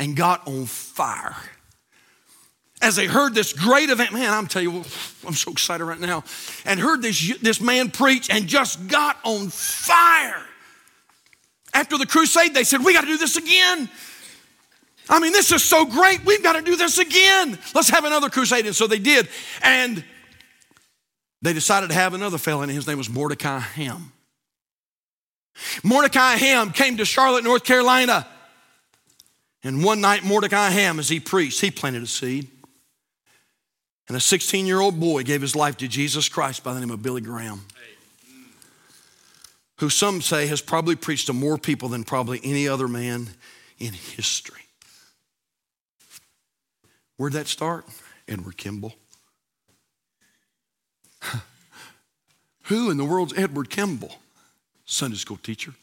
[0.01, 1.35] and got on fire.
[2.81, 4.77] As they heard this great event, man, I'm telling you,
[5.27, 6.23] I'm so excited right now,
[6.65, 10.41] and heard this, this man preach and just got on fire.
[11.75, 13.87] After the crusade, they said, We got to do this again.
[15.07, 16.25] I mean, this is so great.
[16.25, 17.59] We've got to do this again.
[17.75, 18.65] Let's have another crusade.
[18.65, 19.29] And so they did.
[19.61, 20.03] And
[21.43, 24.13] they decided to have another fellow, and his name was Mordecai Ham.
[25.83, 28.25] Mordecai Ham came to Charlotte, North Carolina
[29.63, 32.47] and one night, Mordecai Ham, as he preached, he planted a seed.
[34.07, 36.91] And a 16 year old boy gave his life to Jesus Christ by the name
[36.91, 37.61] of Billy Graham,
[39.77, 43.29] who some say has probably preached to more people than probably any other man
[43.79, 44.61] in history.
[47.17, 47.85] Where'd that start?
[48.27, 48.95] Edward Kimball.
[52.63, 54.15] Who in the world's Edward Kimball?
[54.85, 55.73] Sunday school teacher.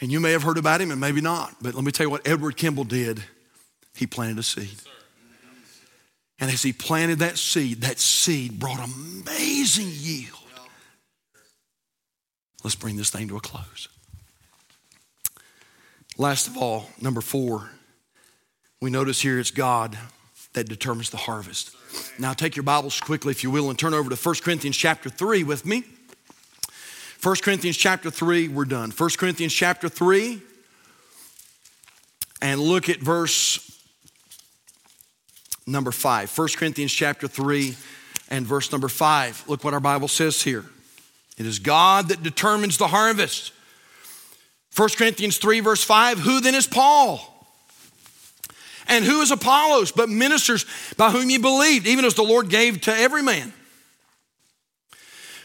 [0.00, 2.10] And you may have heard about him and maybe not, but let me tell you
[2.10, 3.22] what Edward Kimball did.
[3.94, 4.78] He planted a seed.
[6.38, 10.38] And as he planted that seed, that seed brought amazing yield.
[12.64, 13.88] Let's bring this thing to a close.
[16.16, 17.70] Last of all, number four,
[18.80, 19.98] we notice here it's God
[20.54, 21.74] that determines the harvest.
[22.18, 25.08] Now take your Bibles quickly, if you will, and turn over to 1 Corinthians chapter
[25.10, 25.84] 3 with me.
[27.22, 28.90] 1 Corinthians chapter 3, we're done.
[28.90, 30.40] 1 Corinthians chapter 3,
[32.40, 33.78] and look at verse
[35.66, 36.38] number 5.
[36.38, 37.76] 1 Corinthians chapter 3
[38.30, 39.44] and verse number 5.
[39.48, 40.64] Look what our Bible says here.
[41.36, 43.52] It is God that determines the harvest.
[44.74, 47.26] 1 Corinthians 3, verse 5 Who then is Paul?
[48.88, 50.64] And who is Apollos, but ministers
[50.96, 53.52] by whom you believed, even as the Lord gave to every man?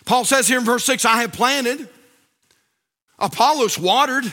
[0.06, 1.90] Paul says here in verse 6 I have planted,
[3.20, 4.32] Apollos watered,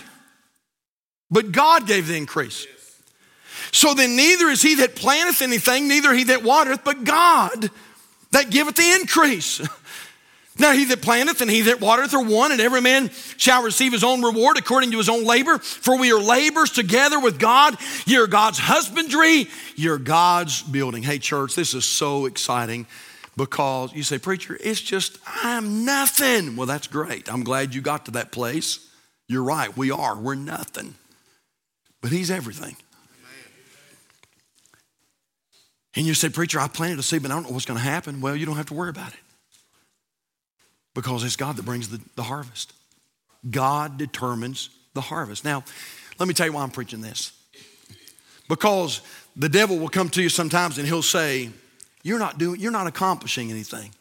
[1.31, 2.67] but God gave the increase.
[3.73, 7.71] So then, neither is he that planteth anything, neither he that watereth, but God
[8.33, 9.67] that giveth the increase.
[10.59, 13.91] Now, he that planteth and he that watereth are one, and every man shall receive
[13.91, 15.59] his own reward according to his own labor.
[15.59, 17.77] For we are laborers together with God.
[18.05, 21.03] You're God's husbandry, you're God's building.
[21.03, 22.87] Hey, church, this is so exciting
[23.37, 26.57] because you say, Preacher, it's just, I'm nothing.
[26.57, 27.33] Well, that's great.
[27.33, 28.89] I'm glad you got to that place.
[29.29, 30.17] You're right, we are.
[30.17, 30.95] We're nothing.
[32.01, 32.77] But He's everything.
[35.95, 37.85] And you say, Preacher, I planted a seed, but I don't know what's going to
[37.85, 38.21] happen.
[38.21, 39.19] Well, you don't have to worry about it
[40.95, 42.73] because it's God that brings the, the harvest.
[43.49, 45.45] God determines the harvest.
[45.45, 45.65] Now,
[46.19, 47.33] let me tell you why I'm preaching this.
[48.49, 49.01] Because
[49.37, 51.51] the devil will come to you sometimes and he'll say,
[52.03, 53.95] you're not doing, you're not accomplishing anything.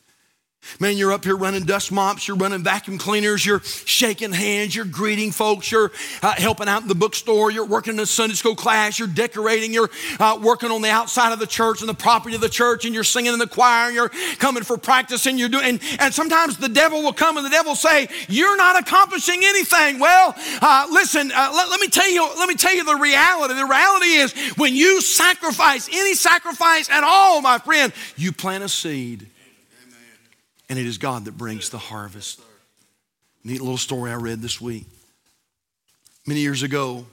[0.80, 4.86] Man, you're up here running dust mops, you're running vacuum cleaners, you're shaking hands, you're
[4.86, 5.92] greeting folks, you're
[6.24, 9.74] uh, helping out in the bookstore, you're working in a Sunday school class, you're decorating,
[9.74, 9.90] you're
[10.20, 12.96] uh, working on the outside of the church and the property of the church, and
[12.96, 14.10] you're singing in the choir, and you're
[14.40, 17.52] coming for practice, and you're doing, and, and sometimes the devil will come and the
[17.52, 20.00] devil will say, You're not accomplishing anything.
[20.00, 23.54] Well, uh, listen, uh, let, let me tell you, let me tell you the reality.
[23.54, 28.70] The reality is when you sacrifice, any sacrifice at all, my friend, you plant a
[28.70, 29.28] seed
[30.72, 32.40] and it is God that brings the harvest.
[33.44, 34.86] Neat little story I read this week.
[36.26, 37.06] Many years ago,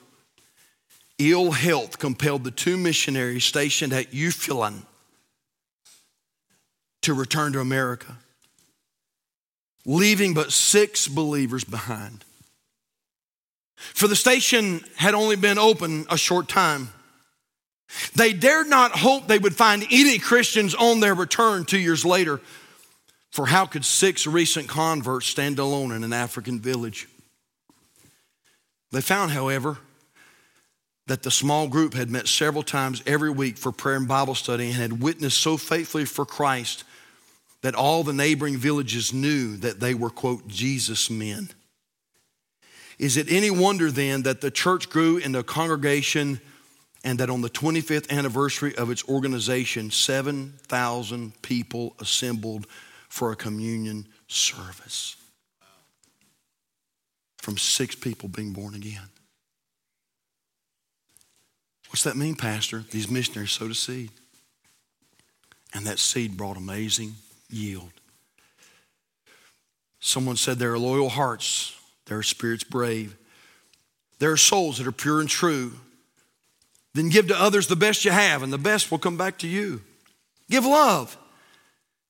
[1.19, 4.83] ill health compelled the two missionaries stationed at Ufulon
[7.03, 8.19] to return to America,
[9.85, 12.25] leaving but six believers behind.
[13.75, 16.91] For the station had only been open a short time.
[18.15, 22.41] They dared not hope they would find any Christians on their return two years later.
[23.31, 27.09] For how could six recent converts stand alone in an African village?
[28.91, 29.79] They found, however,
[31.07, 34.67] that the small group had met several times every week for prayer and Bible study
[34.67, 36.85] and had witnessed so faithfully for Christ
[37.63, 41.49] that all the neighboring villages knew that they were, quote, Jesus men.
[42.99, 46.41] Is it any wonder then that the church grew into a congregation
[47.05, 52.67] and that on the 25th anniversary of its organization, 7,000 people assembled
[53.09, 55.17] for a communion service
[57.39, 59.09] from six people being born again.
[61.89, 62.85] What's that mean, Pastor?
[62.91, 64.11] These missionaries sowed a seed.
[65.73, 67.15] And that seed brought amazing
[67.49, 67.93] yield.
[70.01, 71.75] Someone said there are loyal hearts,
[72.07, 73.17] there are spirits brave,
[74.19, 75.73] there are souls that are pure and true.
[76.95, 79.49] Then give to others the best you have, and the best will come back to
[79.49, 79.81] you.
[80.51, 81.17] Give love.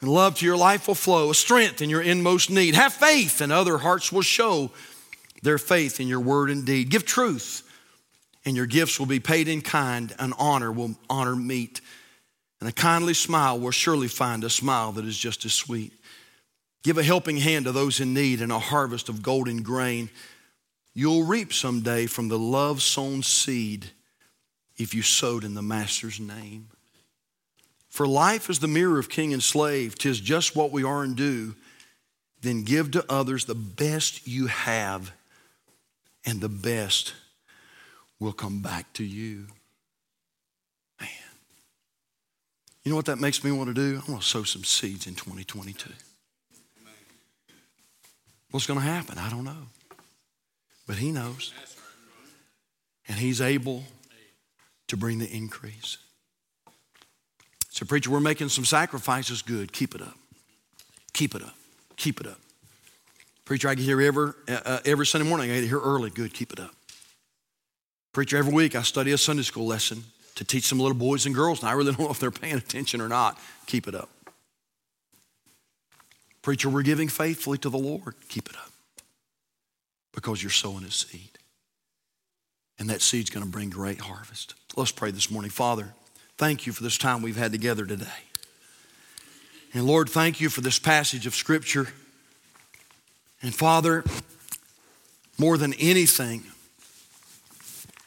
[0.00, 2.74] And love to your life will flow, a strength in your inmost need.
[2.74, 4.70] Have faith, and other hearts will show
[5.42, 6.90] their faith in your word and deed.
[6.90, 7.68] Give truth,
[8.44, 11.80] and your gifts will be paid in kind, and honor will honor meet.
[12.60, 15.92] And a kindly smile will surely find a smile that is just as sweet.
[16.84, 20.10] Give a helping hand to those in need and a harvest of golden grain.
[20.94, 23.90] You'll reap someday from the love sown seed
[24.76, 26.68] if you sowed in the Master's name.
[27.98, 31.16] For life is the mirror of king and slave, tis just what we are and
[31.16, 31.56] do.
[32.42, 35.10] Then give to others the best you have,
[36.24, 37.14] and the best
[38.20, 39.48] will come back to you.
[41.00, 41.10] Man.
[42.84, 44.00] You know what that makes me want to do?
[44.06, 45.90] I want to sow some seeds in 2022.
[48.52, 49.18] What's going to happen?
[49.18, 49.66] I don't know.
[50.86, 51.52] But He knows.
[53.08, 53.82] And He's able
[54.86, 55.98] to bring the increase.
[57.78, 59.40] So, preacher, we're making some sacrifices.
[59.40, 59.72] Good.
[59.72, 60.16] Keep it up.
[61.12, 61.54] Keep it up.
[61.94, 62.40] Keep it up.
[63.44, 65.48] Preacher, I get here every, uh, uh, every Sunday morning.
[65.52, 66.10] I get here early.
[66.10, 66.34] Good.
[66.34, 66.72] Keep it up.
[68.12, 70.02] Preacher, every week I study a Sunday school lesson
[70.34, 72.56] to teach some little boys and girls, and I really don't know if they're paying
[72.56, 73.38] attention or not.
[73.66, 74.08] Keep it up.
[76.42, 78.16] Preacher, we're giving faithfully to the Lord.
[78.28, 78.72] Keep it up.
[80.12, 81.38] Because you're sowing a seed.
[82.76, 84.54] And that seed's going to bring great harvest.
[84.76, 85.52] Let's pray this morning.
[85.52, 85.94] Father,
[86.38, 88.06] Thank you for this time we've had together today.
[89.74, 91.88] And Lord, thank you for this passage of Scripture.
[93.42, 94.04] And Father,
[95.36, 96.44] more than anything,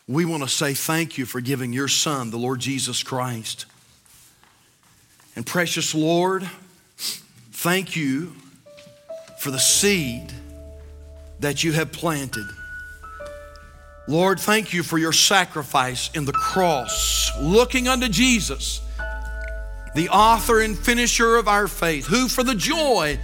[0.08, 3.66] we want to say thank you for giving your Son, the Lord Jesus Christ.
[5.36, 6.50] And precious Lord,
[7.52, 8.34] thank you
[9.40, 10.32] for the seed
[11.42, 12.48] that you have planted
[14.12, 18.82] Lord, thank you for your sacrifice in the cross, looking unto Jesus,
[19.96, 23.18] the author and finisher of our faith, who for the joy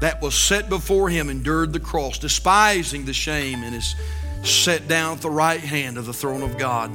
[0.00, 3.94] that was set before him endured the cross, despising the shame, and is
[4.44, 6.92] set down at the right hand of the throne of God.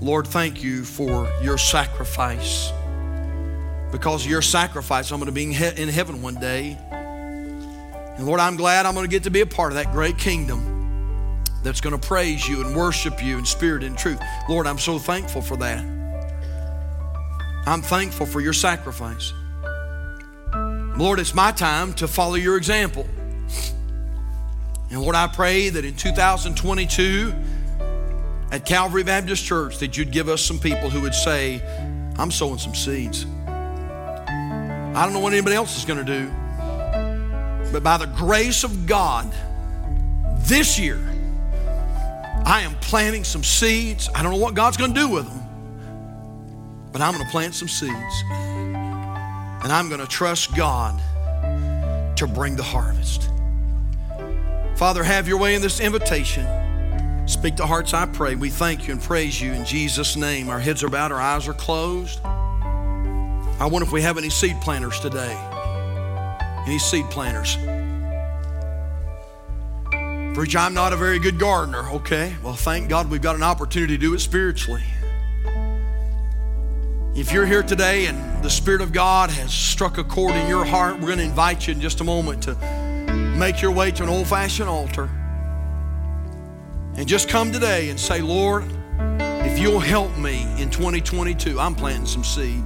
[0.00, 2.70] Lord, thank you for your sacrifice.
[3.90, 6.78] Because of your sacrifice, I'm going to be in heaven one day.
[6.92, 10.16] And Lord, I'm glad I'm going to get to be a part of that great
[10.16, 10.73] kingdom
[11.64, 14.20] that's going to praise you and worship you in spirit and truth.
[14.48, 15.82] Lord, I'm so thankful for that.
[17.66, 19.32] I'm thankful for your sacrifice.
[20.96, 23.06] Lord, it's my time to follow your example.
[24.90, 27.34] And Lord, I pray that in 2022
[28.52, 31.62] at Calvary Baptist Church that you'd give us some people who would say,
[32.18, 33.26] I'm sowing some seeds.
[33.46, 38.86] I don't know what anybody else is going to do, but by the grace of
[38.86, 39.34] God,
[40.46, 41.13] this year,
[42.44, 44.10] I am planting some seeds.
[44.14, 45.40] I don't know what God's going to do with them,
[46.92, 48.24] but I'm going to plant some seeds.
[48.30, 51.00] And I'm going to trust God
[52.16, 53.30] to bring the harvest.
[54.76, 56.46] Father, have your way in this invitation.
[57.26, 58.34] Speak to hearts, I pray.
[58.34, 60.50] We thank you and praise you in Jesus' name.
[60.50, 62.20] Our heads are bowed, our eyes are closed.
[62.24, 65.34] I wonder if we have any seed planters today.
[66.66, 67.56] Any seed planters?
[70.34, 71.88] Preacher, I'm not a very good gardener.
[71.90, 74.82] Okay, well, thank God we've got an opportunity to do it spiritually.
[77.14, 80.64] If you're here today and the Spirit of God has struck a chord in your
[80.64, 82.56] heart, we're going to invite you in just a moment to
[83.38, 85.08] make your way to an old fashioned altar.
[86.96, 88.64] And just come today and say, Lord,
[89.46, 92.64] if you'll help me in 2022, I'm planting some seed.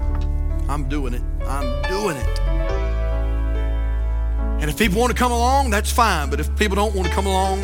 [0.70, 1.22] I'm doing it.
[1.42, 2.37] I'm doing it.
[4.60, 6.30] And if people want to come along, that's fine.
[6.30, 7.62] But if people don't want to come along,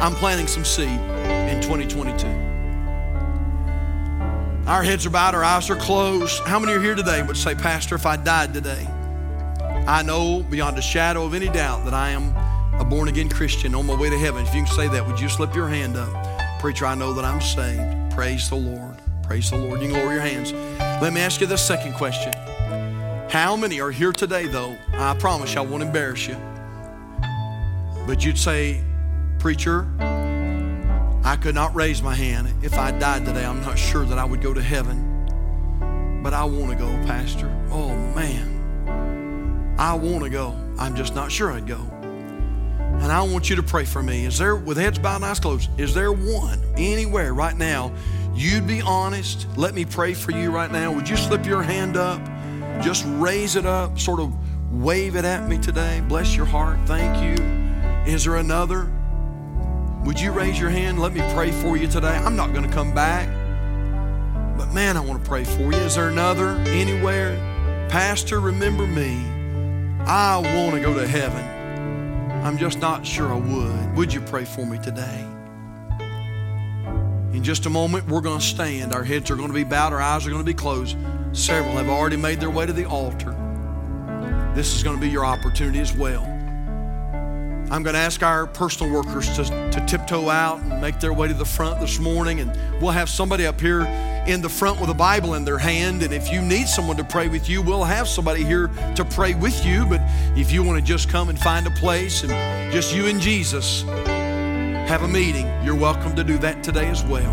[0.00, 2.26] I'm planting some seed in 2022.
[4.68, 6.42] Our heads are bowed, our eyes are closed.
[6.42, 8.86] How many are here today would say, Pastor, if I died today,
[9.86, 12.34] I know beyond a shadow of any doubt that I am
[12.80, 14.44] a born again Christian on my way to heaven.
[14.44, 16.60] If you can say that, would you slip your hand up?
[16.60, 18.14] Preacher, I know that I'm saved.
[18.14, 18.96] Praise the Lord.
[19.22, 19.80] Praise the Lord.
[19.80, 20.52] You can lower your hands.
[21.02, 22.34] Let me ask you this second question.
[23.30, 24.78] How many are here today, though?
[24.94, 26.36] I promise you, I won't embarrass you.
[28.06, 28.82] But you'd say,
[29.38, 29.86] Preacher,
[31.24, 32.48] I could not raise my hand.
[32.64, 36.22] If I died today, I'm not sure that I would go to heaven.
[36.22, 37.54] But I want to go, Pastor.
[37.70, 39.76] Oh, man.
[39.78, 40.58] I want to go.
[40.78, 41.80] I'm just not sure I'd go.
[42.00, 44.24] And I want you to pray for me.
[44.24, 47.92] Is there, with heads bowed and eyes closed, is there one anywhere right now
[48.34, 49.46] you'd be honest?
[49.58, 50.92] Let me pray for you right now.
[50.92, 52.22] Would you slip your hand up?
[52.82, 54.32] Just raise it up, sort of
[54.72, 56.02] wave it at me today.
[56.08, 56.78] Bless your heart.
[56.86, 57.44] Thank you.
[58.12, 58.90] Is there another?
[60.04, 60.98] Would you raise your hand?
[60.98, 62.16] Let me pray for you today.
[62.16, 63.28] I'm not going to come back,
[64.56, 65.78] but man, I want to pray for you.
[65.78, 67.36] Is there another anywhere?
[67.88, 69.24] Pastor, remember me.
[70.06, 71.44] I want to go to heaven.
[72.44, 73.96] I'm just not sure I would.
[73.96, 75.26] Would you pray for me today?
[77.32, 78.94] In just a moment, we're going to stand.
[78.94, 80.96] Our heads are going to be bowed, our eyes are going to be closed.
[81.32, 83.32] Several have already made their way to the altar.
[84.54, 86.24] This is going to be your opportunity as well.
[87.70, 91.28] I'm going to ask our personal workers to, to tiptoe out and make their way
[91.28, 92.40] to the front this morning.
[92.40, 92.50] And
[92.80, 93.82] we'll have somebody up here
[94.26, 96.02] in the front with a Bible in their hand.
[96.02, 99.34] And if you need someone to pray with you, we'll have somebody here to pray
[99.34, 99.84] with you.
[99.84, 100.00] But
[100.34, 103.84] if you want to just come and find a place and just you and Jesus
[104.88, 107.30] have a meeting, you're welcome to do that today as well.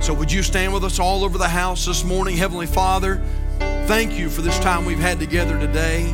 [0.00, 2.38] So, would you stand with us all over the house this morning?
[2.38, 3.22] Heavenly Father,
[3.86, 6.04] thank you for this time we've had together today.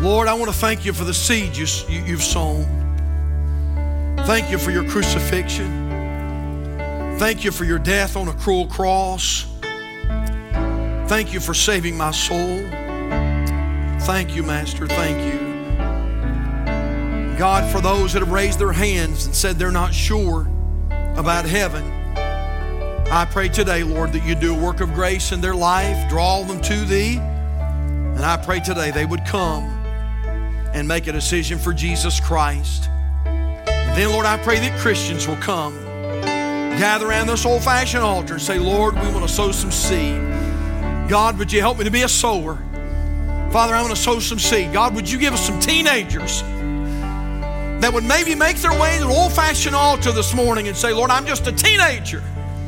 [0.00, 2.66] Lord, I want to thank you for the seed you, have sown.
[4.26, 5.88] Thank you for your crucifixion.
[7.18, 9.44] Thank you for your death on a cruel cross.
[11.08, 12.58] Thank you for saving my soul.
[14.02, 14.86] Thank you, Master.
[14.86, 15.47] Thank you.
[17.38, 20.50] God, for those that have raised their hands and said they're not sure
[21.16, 21.84] about heaven,
[23.12, 26.42] I pray today, Lord, that you do a work of grace in their life, draw
[26.42, 27.18] them to Thee.
[27.18, 29.62] And I pray today they would come
[30.74, 32.88] and make a decision for Jesus Christ.
[33.24, 38.32] And then, Lord, I pray that Christians will come, gather around this old fashioned altar
[38.32, 40.18] and say, Lord, we want to sow some seed.
[41.08, 42.56] God, would you help me to be a sower?
[43.52, 44.72] Father, I want to sow some seed.
[44.72, 46.42] God, would you give us some teenagers
[47.80, 50.92] that would maybe make their way to the old fashioned altar this morning and say,
[50.92, 52.22] Lord, I'm just a teenager,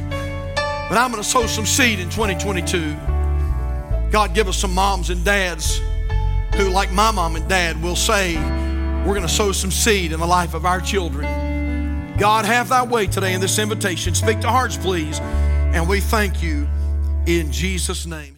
[0.09, 2.97] but I'm going to sow some seed in 2022.
[4.11, 5.81] God, give us some moms and dads
[6.57, 10.21] who, like my mom and dad, will say, We're going to sow some seed in
[10.21, 12.17] the life of our children.
[12.19, 14.15] God, have thy way today in this invitation.
[14.15, 15.19] Speak to hearts, please.
[15.21, 16.69] And we thank you
[17.27, 18.29] in Jesus' name.